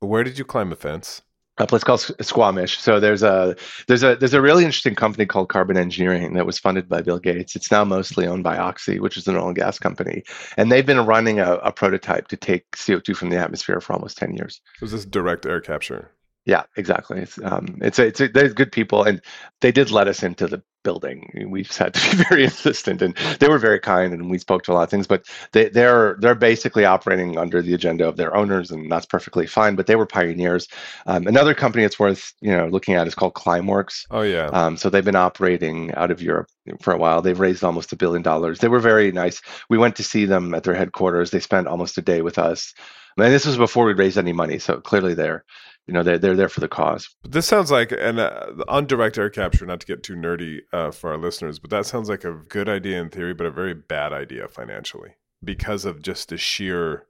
[0.00, 1.22] where did you climb a fence?
[1.58, 2.78] A place called Squamish.
[2.78, 3.56] So there's a
[3.88, 7.18] there's a there's a really interesting company called Carbon Engineering that was funded by Bill
[7.18, 7.56] Gates.
[7.56, 10.22] It's now mostly owned by Oxy, which is an oil and gas company,
[10.56, 14.18] and they've been running a, a prototype to take CO2 from the atmosphere for almost
[14.18, 14.60] ten years.
[14.80, 16.10] Was this direct air capture?
[16.46, 17.20] Yeah, exactly.
[17.22, 19.20] It's um, it's a, it's a, there's good people, and
[19.60, 21.48] they did let us into the building.
[21.50, 24.62] We just had to be very insistent, and they were very kind, and we spoke
[24.62, 25.08] to a lot of things.
[25.08, 29.48] But they, they're they're basically operating under the agenda of their owners, and that's perfectly
[29.48, 29.74] fine.
[29.74, 30.68] But they were pioneers.
[31.06, 34.04] Um, another company that's worth you know looking at is called Climeworks.
[34.12, 34.46] Oh yeah.
[34.46, 36.46] Um, so they've been operating out of Europe
[36.80, 37.22] for a while.
[37.22, 38.60] They've raised almost a billion dollars.
[38.60, 39.42] They were very nice.
[39.68, 41.32] We went to see them at their headquarters.
[41.32, 42.72] They spent almost a day with us.
[43.18, 45.44] And this was before we raised any money, so clearly they're
[45.86, 47.14] you know they're, they're there for the cause.
[47.24, 50.90] This sounds like and uh, on direct air capture not to get too nerdy uh,
[50.90, 53.74] for our listeners but that sounds like a good idea in theory but a very
[53.74, 55.14] bad idea financially
[55.44, 57.06] because of just the sheer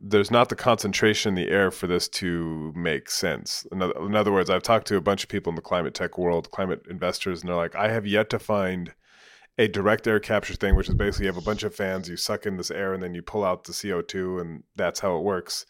[0.00, 3.66] there's not the concentration in the air for this to make sense.
[3.72, 5.94] In other, in other words i've talked to a bunch of people in the climate
[5.94, 8.94] tech world climate investors and they're like i have yet to find
[9.58, 12.16] a direct air capture thing which is basically you have a bunch of fans you
[12.16, 15.24] suck in this air and then you pull out the co2 and that's how it
[15.24, 15.66] works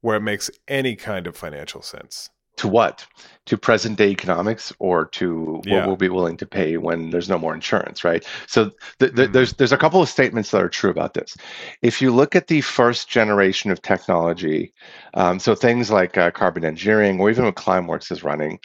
[0.00, 2.30] where it makes any kind of financial sense.
[2.58, 3.06] To what?
[3.46, 5.80] To present day economics or to Yeah.
[5.80, 8.24] what we'll be willing to pay when there's no more insurance, right?
[8.46, 11.36] So th- th- there's there's a couple of statements that are true about this.
[11.82, 14.72] If you look at the first generation of technology,
[15.12, 18.58] um, so things like uh, carbon engineering or even what Climeworks is running,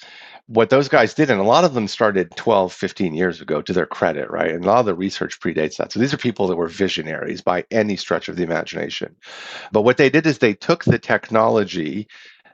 [0.47, 3.73] what those guys did, and a lot of them started 12, 15 years ago to
[3.73, 4.51] their credit, right?
[4.51, 5.91] And a lot of the research predates that.
[5.91, 9.15] So these are people that were visionaries by any stretch of the imagination.
[9.71, 12.07] But what they did is they took the technology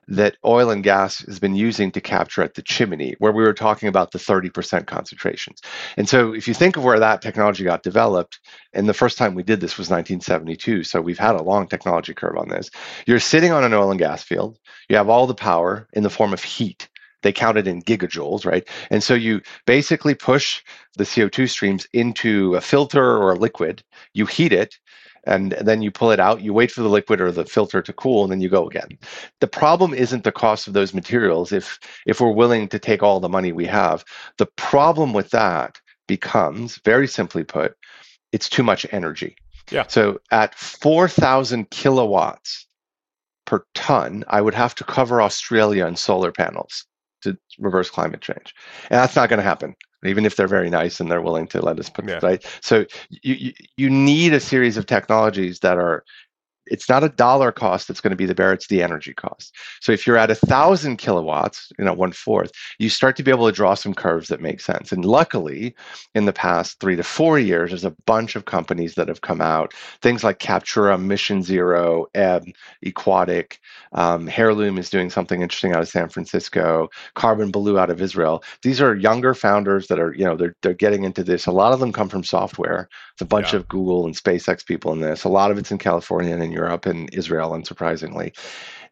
[0.07, 3.53] that oil and gas has been using to capture at the chimney, where we were
[3.53, 5.61] talking about the 30% concentrations.
[5.97, 8.39] And so, if you think of where that technology got developed,
[8.73, 12.13] and the first time we did this was 1972, so we've had a long technology
[12.13, 12.69] curve on this.
[13.05, 14.57] You're sitting on an oil and gas field,
[14.87, 16.87] you have all the power in the form of heat.
[17.23, 18.67] They count it in gigajoules, right?
[18.89, 20.61] And so you basically push
[20.97, 24.77] the CO2 streams into a filter or a liquid, you heat it,
[25.25, 27.91] and then you pull it out you wait for the liquid or the filter to
[27.93, 28.97] cool and then you go again.
[29.41, 33.19] The problem isn't the cost of those materials if if we're willing to take all
[33.19, 34.05] the money we have.
[34.37, 37.75] The problem with that becomes very simply put
[38.31, 39.35] it's too much energy.
[39.69, 39.85] Yeah.
[39.87, 42.67] So at 4000 kilowatts
[43.47, 46.85] per ton i would have to cover australia in solar panels
[47.21, 48.53] to reverse climate change
[48.89, 51.61] and that's not going to happen even if they're very nice and they're willing to
[51.61, 52.19] let us put yeah.
[52.21, 56.03] right so you, you you need a series of technologies that are
[56.69, 59.55] it's not a dollar cost that's going to be the bear it's the energy cost.
[59.81, 63.31] So if you're at a thousand kilowatts you know one fourth you start to be
[63.31, 64.91] able to draw some curves that make sense.
[64.91, 65.75] And luckily
[66.15, 69.41] in the past three to four years there's a bunch of companies that have come
[69.41, 69.73] out.
[70.01, 72.45] Things like captura mission zero ebb
[72.85, 73.59] equatic
[73.93, 78.43] um, heirloom is doing something interesting out of san francisco carbon blue out of israel.
[78.61, 81.45] These are younger founders that are you know they're, they're getting into this.
[81.45, 82.89] A lot of them come from software.
[83.13, 83.59] It's a bunch yeah.
[83.59, 85.23] of google and spacex people in this.
[85.23, 88.37] A lot of it's in california and in Europe and Israel, unsurprisingly.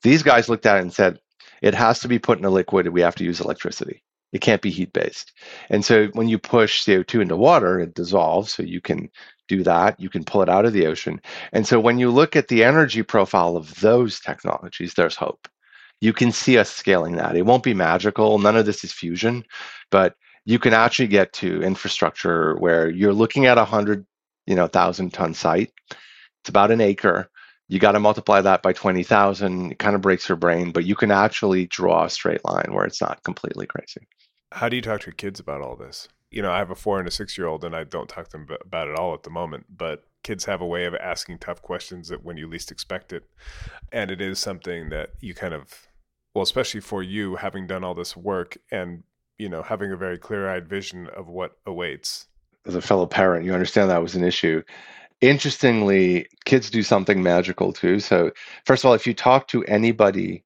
[0.01, 1.20] These guys looked at it and said,
[1.61, 2.88] it has to be put in a liquid.
[2.88, 4.03] We have to use electricity.
[4.34, 5.32] It can't be heat based.
[5.70, 8.53] And so when you push CO2 into water, it dissolves.
[8.53, 9.09] So you can
[9.47, 9.99] do that.
[9.99, 11.22] You can pull it out of the ocean.
[11.53, 15.47] And so when you look at the energy profile of those technologies, there's hope.
[16.01, 17.38] You can see us scaling that.
[17.38, 18.38] It won't be magical.
[18.38, 19.45] None of this is fusion,
[19.89, 24.05] but you can actually get to infrastructure where you're looking at a hundred,
[24.45, 25.72] you know, thousand ton site.
[26.41, 27.30] It's about an acre
[27.68, 29.72] you got to multiply that by 20,000.
[29.72, 32.86] It kind of breaks your brain, but you can actually draw a straight line where
[32.86, 34.07] it's not completely crazy.
[34.51, 36.07] How do you talk to your kids about all this?
[36.32, 38.26] You know, I have a four and a six year old, and I don't talk
[38.30, 41.39] to them about it all at the moment, but kids have a way of asking
[41.39, 43.24] tough questions that when you least expect it.
[43.91, 45.88] And it is something that you kind of,
[46.34, 49.03] well, especially for you, having done all this work and,
[49.38, 52.28] you know, having a very clear eyed vision of what awaits.
[52.66, 54.63] As a fellow parent, you understand that was an issue
[55.22, 57.99] interestingly, kids do something magical too.
[57.99, 58.32] So,
[58.66, 60.43] first of all, if you talk to anybody,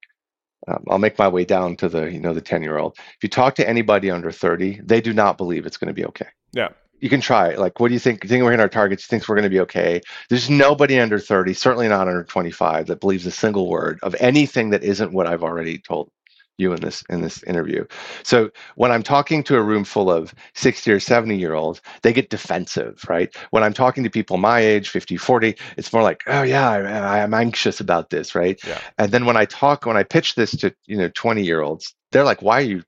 [0.67, 2.95] um, I'll make my way down to the you know the ten year old.
[2.97, 6.05] If you talk to anybody under thirty, they do not believe it's going to be
[6.05, 6.27] okay.
[6.53, 6.69] Yeah.
[7.01, 7.59] You can try it.
[7.59, 8.23] Like, what do you think?
[8.23, 9.07] You think we're hitting our targets?
[9.07, 10.01] Thinks we're going to be okay?
[10.29, 14.71] There's nobody under 30, certainly not under 25, that believes a single word of anything
[14.71, 16.11] that isn't what I've already told
[16.59, 17.85] you in this in this interview.
[18.23, 22.13] So when I'm talking to a room full of 60 or 70 year olds, they
[22.13, 23.33] get defensive, right?
[23.51, 27.19] When I'm talking to people my age, 50, 40, it's more like, oh yeah, I,
[27.19, 28.59] am anxious about this, right?
[28.67, 28.79] Yeah.
[28.97, 31.95] And then when I talk, when I pitch this to you know 20 year olds,
[32.11, 32.83] they're like, why are you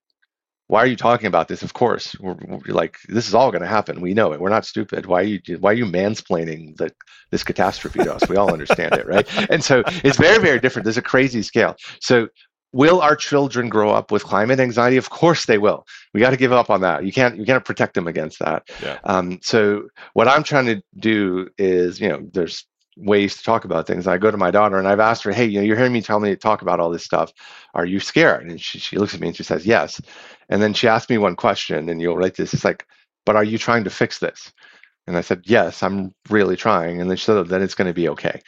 [0.71, 1.63] why are you talking about this?
[1.63, 3.99] Of course, we're, we're like this is all going to happen.
[3.99, 4.39] We know it.
[4.39, 5.05] We're not stupid.
[5.05, 6.91] Why are you why are you mansplaining the,
[7.29, 8.29] this catastrophe to us?
[8.29, 9.27] We all understand it, right?
[9.49, 10.85] And so it's very very different.
[10.85, 11.75] There's a crazy scale.
[11.99, 12.29] So
[12.73, 14.97] will our children grow up with climate anxiety?
[14.97, 15.85] Of course they will.
[16.13, 17.05] We got to give up on that.
[17.05, 18.69] You can't you can't protect them against that.
[18.81, 18.99] Yeah.
[19.03, 22.65] um, so what i'm trying to do is you know there's
[22.97, 24.05] ways to talk about things.
[24.05, 26.01] I go to my daughter and i've asked her hey you know you're hearing me
[26.01, 27.31] tell me to talk about all this stuff.
[27.73, 28.49] Are you scared?
[28.49, 30.01] And she, she looks at me and she says yes.
[30.49, 32.53] And then she asked me one question and you'll write this.
[32.53, 32.85] It's like
[33.25, 34.51] but are you trying to fix this?
[35.07, 37.01] And i said yes i'm really trying.
[37.01, 38.41] And then she said oh, then it's going to be okay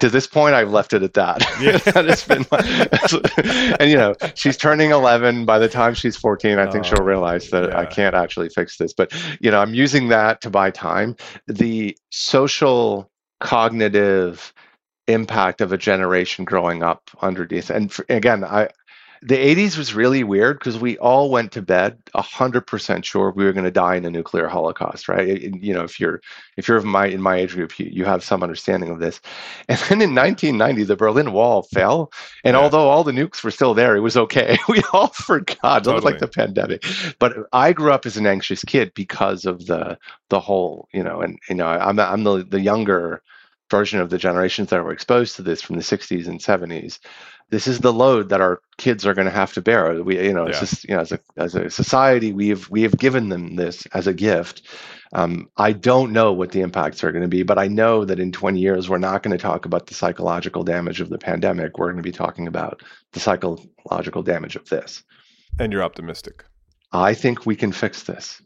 [0.00, 1.76] to this point i've left it at that yeah.
[1.92, 6.58] that has been my, and you know she's turning 11 by the time she's 14
[6.58, 7.78] i think she'll oh, realize that yeah.
[7.78, 11.16] i can't actually fix this but you know i'm using that to buy time
[11.46, 14.52] the social cognitive
[15.08, 18.68] impact of a generation growing up underneath and for, again i
[19.26, 23.52] the 80s was really weird because we all went to bed 100% sure we were
[23.52, 25.42] going to die in a nuclear holocaust right?
[25.42, 26.20] You know if you're
[26.56, 29.20] if you're of my in my age group you, you have some understanding of this.
[29.68, 32.12] And then in 1990 the berlin wall fell
[32.44, 32.60] and yeah.
[32.60, 34.56] although all the nukes were still there it was okay.
[34.68, 35.84] We all forgot.
[35.84, 35.92] Totally.
[35.92, 36.84] it was like the pandemic.
[37.18, 39.98] But i grew up as an anxious kid because of the
[40.30, 43.22] the whole you know and you know i'm, I'm the, the younger
[43.70, 47.00] version of the generations that were exposed to this from the 60s and 70s
[47.50, 50.02] this is the load that our kids are going to have to bear.
[50.02, 50.58] We, you know, yeah.
[50.58, 53.86] just, you know, as a as a society, we have we have given them this
[53.86, 54.62] as a gift.
[55.12, 58.18] Um, I don't know what the impacts are going to be, but I know that
[58.18, 61.78] in 20 years, we're not going to talk about the psychological damage of the pandemic.
[61.78, 62.82] We're going to be talking about
[63.12, 65.04] the psychological damage of this.
[65.60, 66.44] And you're optimistic.
[66.92, 68.42] I think we can fix this,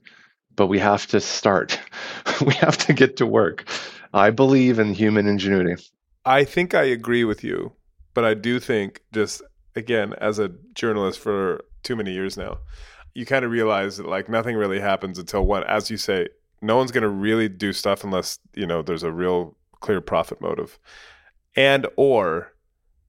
[0.54, 1.80] but we have to start.
[2.44, 3.64] we have to get to work.
[4.12, 5.82] I believe in human ingenuity.
[6.26, 7.72] I think I agree with you
[8.14, 9.42] but I do think just
[9.76, 12.58] again, as a journalist for too many years now,
[13.14, 16.28] you kind of realize that like nothing really happens until one, as you say,
[16.62, 20.40] no one's going to really do stuff unless you know there's a real clear profit
[20.40, 20.78] motive,
[21.56, 22.52] and or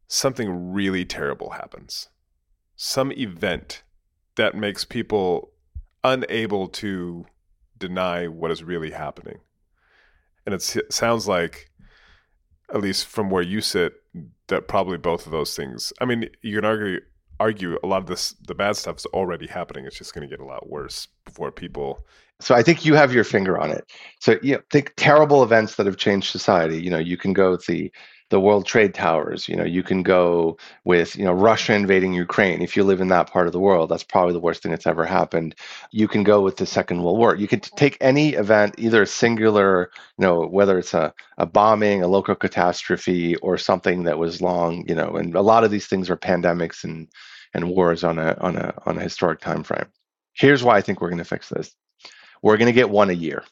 [0.08, 2.10] something really terrible happens,
[2.76, 3.84] some event
[4.36, 5.52] that makes people
[6.04, 7.26] unable to
[7.78, 9.39] deny what is really happening.
[10.45, 11.70] And it sounds like,
[12.74, 14.01] at least from where you sit,
[14.52, 15.91] that probably both of those things.
[15.99, 16.99] I mean, you can argue
[17.39, 19.86] argue a lot of this the bad stuff is already happening.
[19.86, 22.06] It's just going to get a lot worse before people.
[22.39, 23.91] So I think you have your finger on it.
[24.20, 26.80] So you know, think terrible events that have changed society.
[26.82, 27.91] You know, you can go with the
[28.32, 29.49] the World Trade Towers.
[29.49, 32.61] You know, you can go with you know Russia invading Ukraine.
[32.61, 34.88] If you live in that part of the world, that's probably the worst thing that's
[34.88, 35.53] ever happened.
[35.91, 37.36] You can go with the Second World War.
[37.36, 42.07] You can take any event, either singular, you know, whether it's a, a bombing, a
[42.07, 44.86] local catastrophe, or something that was long.
[44.88, 47.09] You know, and a lot of these things are pandemics and
[47.53, 49.88] and wars on a on a on a historic time frame.
[50.34, 51.75] Here's why I think we're going to fix this.
[52.41, 53.43] We're going to get one a year.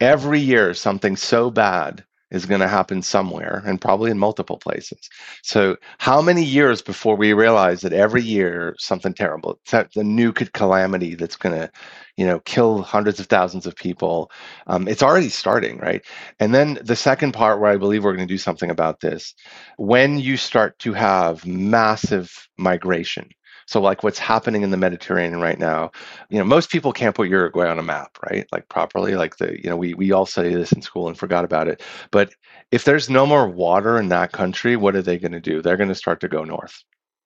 [0.00, 5.08] Every year, something so bad is going to happen somewhere and probably in multiple places.
[5.42, 11.14] So, how many years before we realize that every year something terrible, the new calamity
[11.14, 11.70] that's going to,
[12.16, 14.30] you know, kill hundreds of thousands of people?
[14.66, 16.04] Um, it's already starting, right?
[16.40, 19.34] And then the second part where I believe we're going to do something about this,
[19.76, 23.28] when you start to have massive migration,
[23.66, 25.90] so like what's happening in the Mediterranean right now,
[26.30, 28.46] you know, most people can't put Uruguay on a map, right?
[28.52, 29.16] Like properly.
[29.16, 31.82] Like the, you know, we we all study this in school and forgot about it.
[32.10, 32.32] But
[32.70, 35.60] if there's no more water in that country, what are they going to do?
[35.60, 36.82] They're going to start to go north.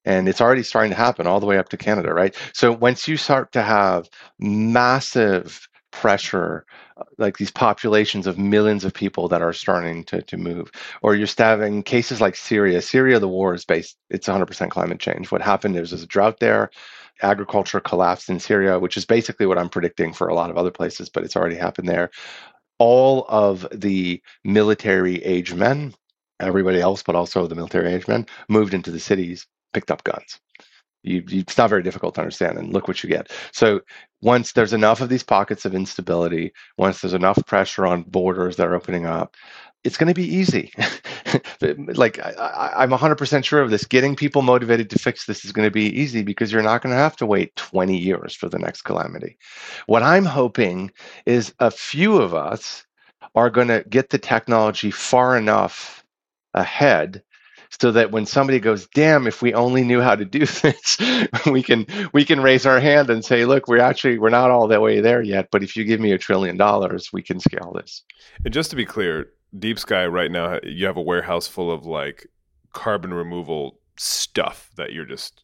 [0.07, 2.35] And it's already starting to happen all the way up to Canada, right?
[2.55, 6.65] So once you start to have massive pressure
[7.19, 10.71] like these populations of millions of people that are starting to, to move.
[11.03, 12.83] Or you're having cases like syria.
[12.83, 15.31] Syria the war is based it's 100% climate change.
[15.31, 16.71] What happened is there's a drought there.
[17.23, 20.71] Agriculture collapsed in syria which is basically what i'm predicting for a lot of other
[20.71, 22.11] places but it's already happened there.
[22.79, 25.95] All of the military age men
[26.41, 30.41] everybody else but also the military age men moved into the cities picked up guns
[31.03, 33.31] you, it's not very difficult to understand, and look what you get.
[33.53, 33.81] So
[34.23, 38.67] once there's enough of these pockets of instability, once there's enough pressure on borders that
[38.67, 39.37] are opening up,
[39.83, 40.73] it's going to be easy.
[41.95, 43.85] like I, am 100% sure of this.
[43.87, 46.93] Getting people motivated to fix this is going to be easy because you're not going
[46.95, 49.39] to have to wait 20 years for the next calamity.
[49.87, 50.91] What I'm hoping
[51.25, 52.85] is a few of us
[53.35, 56.05] are going to get the technology far enough
[56.53, 57.23] ahead
[57.79, 60.99] so that when somebody goes, "Damn, if we only knew how to do this,"
[61.47, 64.67] we can we can raise our hand and say, "Look, we're actually we're not all
[64.69, 67.73] that way there yet, but if you give me a trillion dollars, we can scale
[67.75, 68.03] this."
[68.45, 71.87] And just to be clear, Deep Sky right now you have a warehouse full of
[71.87, 72.27] like
[72.73, 75.43] carbon removal stuff that you're just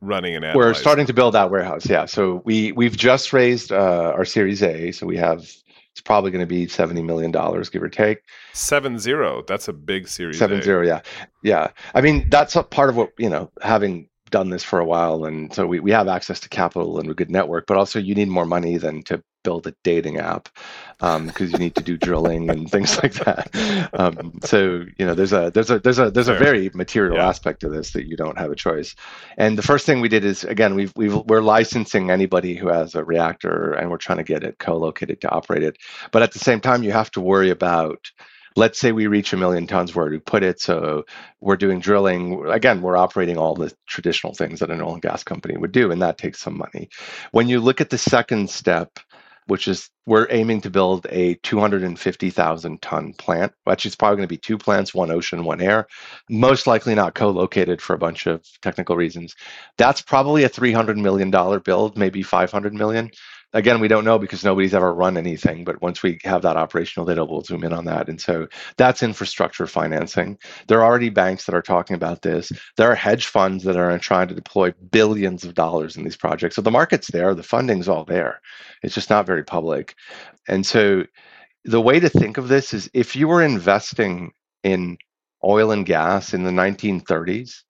[0.00, 0.68] running and analyzing.
[0.68, 1.88] We're starting to build that warehouse.
[1.88, 2.06] Yeah.
[2.06, 4.92] So we we've just raised uh, our Series A.
[4.92, 5.50] So we have
[5.96, 8.18] it's probably going to be seventy million dollars, give or take.
[8.52, 9.42] Seven zero.
[9.48, 10.38] That's a big series.
[10.38, 10.84] Seven zero.
[10.84, 11.00] Yeah,
[11.42, 11.70] yeah.
[11.94, 13.50] I mean, that's a part of what you know.
[13.62, 17.10] Having done this for a while, and so we, we have access to capital and
[17.10, 17.66] a good network.
[17.66, 20.48] But also, you need more money than to build a dating app
[20.98, 23.90] because um, you need to do drilling and things like that.
[23.92, 27.28] Um, so you know, there's a there's a there's a there's a very material yeah.
[27.28, 28.96] aspect to this that you don't have a choice.
[29.38, 32.94] And the first thing we did is again we've we've we're licensing anybody who has
[32.94, 35.78] a reactor, and we're trying to get it co-located to operate it.
[36.10, 38.10] But at the same time, you have to worry about
[38.56, 41.04] let's say we reach a million tons where we put it so
[41.40, 45.22] we're doing drilling again we're operating all the traditional things that an oil and gas
[45.22, 46.88] company would do and that takes some money
[47.32, 48.98] when you look at the second step
[49.46, 53.52] which is we're aiming to build a 250,000 ton plant.
[53.68, 55.86] Actually, it's probably going to be two plants, one ocean, one air,
[56.28, 59.34] most likely not co located for a bunch of technical reasons.
[59.78, 61.30] That's probably a $300 million
[61.60, 63.10] build, maybe 500 million
[63.52, 65.64] again, we don't know because nobody's ever run anything.
[65.64, 68.08] But once we have that operational data, we'll zoom in on that.
[68.08, 68.46] And so
[68.76, 70.38] that's infrastructure financing.
[70.68, 72.52] There are already banks that are talking about this.
[72.76, 76.56] There are hedge funds that are trying to deploy billions of dollars in these projects.
[76.56, 78.40] So the market's there, the funding's all there.
[78.82, 79.94] It's just not very public.
[80.48, 81.04] And so
[81.64, 84.32] the way to think of this is if you were investing
[84.62, 84.98] in
[85.44, 87.62] oil and gas in the 1930s,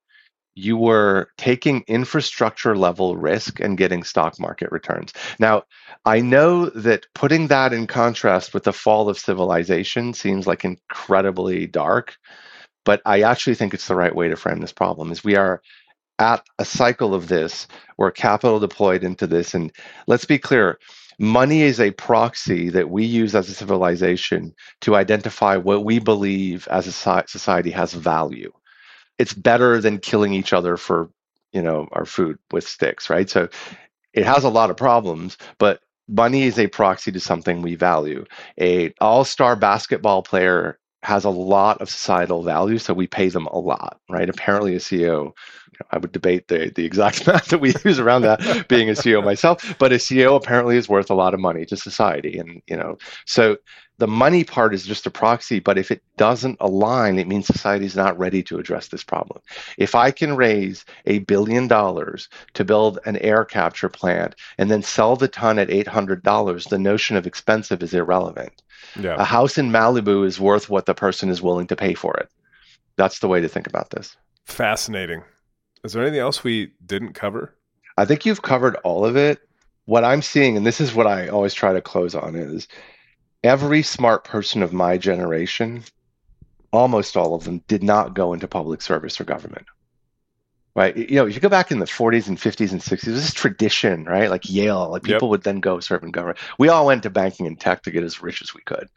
[0.57, 5.13] you were taking infrastructure level risk and getting stock market returns.
[5.39, 5.65] Now,
[6.07, 11.67] I know that putting that in contrast with the fall of civilization seems like incredibly
[11.67, 12.17] dark,
[12.87, 15.61] but I actually think it's the right way to frame this problem is we are
[16.19, 17.67] at a cycle of this
[17.97, 19.71] where capital deployed into this and
[20.07, 20.79] let's be clear
[21.19, 26.67] money is a proxy that we use as a civilization to identify what we believe
[26.69, 28.51] as a society has value
[29.19, 31.11] it's better than killing each other for
[31.57, 33.31] you know, our food with sticks, right?
[33.31, 33.49] So
[34.13, 38.27] it has a lot of problems, but money is a proxy to something we value.
[38.61, 43.59] A all-star basketball player has a lot of societal value, so we pay them a
[43.59, 44.29] lot, right?
[44.29, 45.33] Apparently, a CEO,
[45.91, 49.25] I would debate the, the exact math that we use around that, being a CEO
[49.25, 52.77] myself, but a CEO apparently is worth a lot of money to society, and you
[52.77, 53.57] know, so
[53.99, 57.87] the money part is just a proxy, but if it doesn't align, it means society
[57.87, 59.41] is not ready to address this problem.
[59.79, 64.83] If I can raise a billion dollars to build an air capture plant and then
[64.83, 68.63] sell the ton at $800, the notion of expensive is irrelevant.
[69.01, 69.17] Yeah.
[69.19, 72.29] A house in Malibu is worth what the person is willing to pay for it.
[72.97, 74.17] That's the way to think about this.
[74.45, 75.23] Fascinating.
[75.85, 77.55] Is there anything else we didn't cover?
[77.97, 79.41] I think you've covered all of it.
[79.87, 82.67] What I'm seeing, and this is what I always try to close on, is
[83.47, 85.85] every smart person of my generation,
[86.73, 89.67] almost all of them, did not go into public service or government.
[90.75, 90.95] Right.
[90.95, 93.33] You know, if you go back in the 40s and 50s and 60s, this is
[93.33, 94.29] tradition, right?
[94.29, 95.31] Like Yale, like people yep.
[95.31, 96.39] would then go serve in government.
[96.59, 98.89] We all went to banking and tech to get as rich as we could.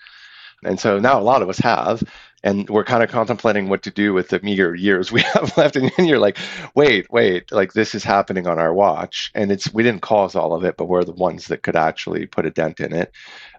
[0.63, 2.03] And so now a lot of us have,
[2.43, 5.75] and we're kind of contemplating what to do with the meager years we have left.
[5.75, 6.37] And you're like,
[6.75, 9.31] wait, wait, like this is happening on our watch.
[9.35, 12.25] And it's, we didn't cause all of it, but we're the ones that could actually
[12.25, 13.11] put a dent in it.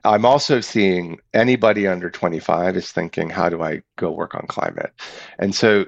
[0.04, 4.92] I'm also seeing anybody under 25 is thinking, how do I go work on climate?
[5.38, 5.86] And so,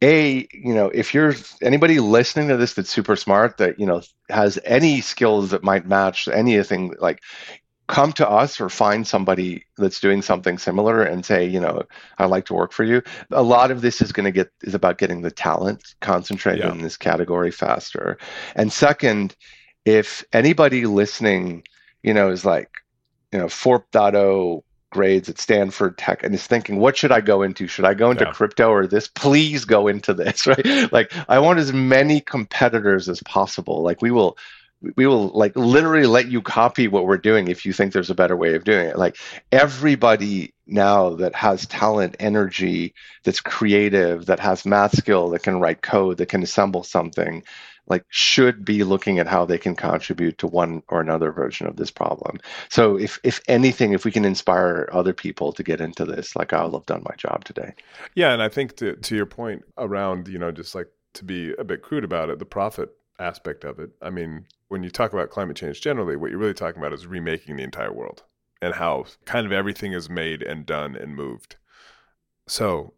[0.00, 4.02] a, you know, if you're anybody listening to this that's super smart, that, you know,
[4.28, 7.20] has any skills that might match anything, like
[7.88, 11.82] come to us or find somebody that's doing something similar and say, you know,
[12.18, 13.02] I'd like to work for you.
[13.32, 16.70] A lot of this is going to get is about getting the talent concentrated yeah.
[16.70, 18.18] in this category faster.
[18.54, 19.34] And second,
[19.86, 21.64] if anybody listening,
[22.02, 22.70] you know, is like,
[23.32, 27.66] you know, 4.0 grades at Stanford Tech and is thinking, what should I go into?
[27.66, 28.32] Should I go into yeah.
[28.32, 29.08] crypto or this?
[29.08, 30.92] Please go into this, right?
[30.92, 33.82] Like I want as many competitors as possible.
[33.82, 34.36] Like we will
[34.96, 38.14] we will like literally let you copy what we're doing if you think there's a
[38.14, 38.98] better way of doing it.
[38.98, 39.16] Like
[39.50, 42.94] everybody now that has talent, energy,
[43.24, 47.42] that's creative, that has math skill, that can write code, that can assemble something,
[47.88, 51.76] like should be looking at how they can contribute to one or another version of
[51.76, 52.38] this problem.
[52.68, 56.52] So if if anything, if we can inspire other people to get into this, like
[56.52, 57.74] I'll have done my job today.
[58.14, 61.52] Yeah, and I think to to your point around, you know, just like to be
[61.58, 63.90] a bit crude about it, the profit aspect of it.
[64.02, 67.06] I mean, when you talk about climate change generally, what you're really talking about is
[67.06, 68.22] remaking the entire world
[68.60, 71.56] and how kind of everything is made and done and moved.
[72.46, 72.94] So,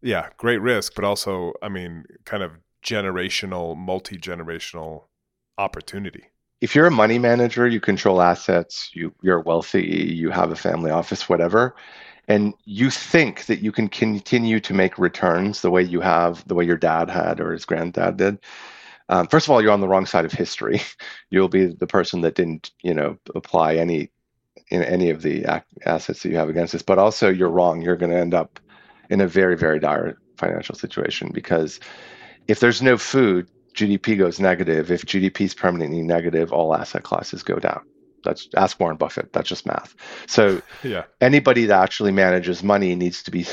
[0.00, 2.52] yeah, great risk, but also, I mean, kind of
[2.84, 5.04] generational, multi generational
[5.58, 6.24] opportunity.
[6.60, 10.90] If you're a money manager, you control assets, you, you're wealthy, you have a family
[10.90, 11.74] office, whatever,
[12.28, 16.54] and you think that you can continue to make returns the way you have, the
[16.54, 18.38] way your dad had or his granddad did,
[19.12, 20.80] um, first of all, you're on the wrong side of history.
[21.30, 24.10] You'll be the person that didn't, you know, apply any
[24.68, 25.44] in any of the
[25.84, 26.80] assets that you have against us.
[26.80, 27.82] But also, you're wrong.
[27.82, 28.58] You're going to end up
[29.10, 31.78] in a very, very dire financial situation because
[32.48, 34.90] if there's no food, GDP goes negative.
[34.90, 37.82] If GDP is permanently negative, all asset classes go down.
[38.24, 39.34] That's ask Warren Buffett.
[39.34, 39.94] That's just math.
[40.26, 41.04] So yeah.
[41.20, 43.46] anybody that actually manages money needs to be you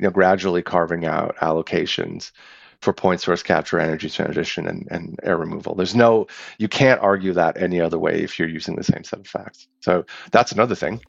[0.00, 2.32] know, gradually carving out allocations
[2.80, 5.74] for point source capture, energy transition, and, and air removal.
[5.74, 6.26] There's no,
[6.58, 9.66] you can't argue that any other way if you're using the same set of facts.
[9.80, 11.00] So that's another thing.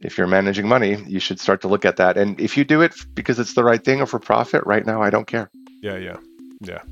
[0.00, 2.16] If you're managing money, you should start to look at that.
[2.16, 5.02] And if you do it because it's the right thing or for profit, right now,
[5.02, 5.50] I don't care.
[5.82, 6.16] Yeah, yeah,
[6.60, 6.82] yeah.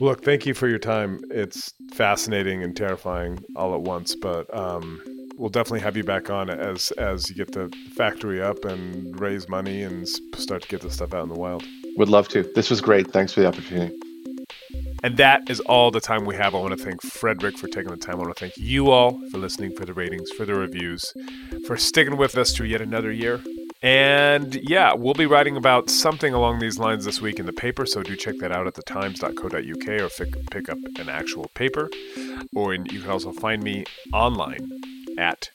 [0.00, 1.20] Look, thank you for your time.
[1.30, 5.00] It's fascinating and terrifying all at once, but um,
[5.36, 9.48] we'll definitely have you back on as as you get the factory up and raise
[9.48, 11.64] money and start to get this stuff out in the wild.
[11.96, 12.42] Would love to.
[12.54, 13.10] This was great.
[13.10, 13.96] Thanks for the opportunity.
[15.02, 16.54] And that is all the time we have.
[16.54, 18.14] I want to thank Frederic for taking the time.
[18.14, 21.12] I want to thank you all for listening, for the ratings, for the reviews,
[21.66, 23.40] for sticking with us through yet another year.
[23.82, 27.84] And yeah, we'll be writing about something along these lines this week in the paper,
[27.84, 30.08] so do check that out at thetimes.co.uk or
[30.50, 31.90] pick up an actual paper.
[32.54, 33.84] Or you can also find me
[34.14, 34.70] online
[35.18, 35.50] at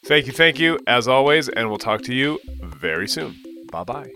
[0.06, 3.34] Thank you, thank you, as always, and we'll talk to you very soon.
[3.70, 4.10] Bye bye.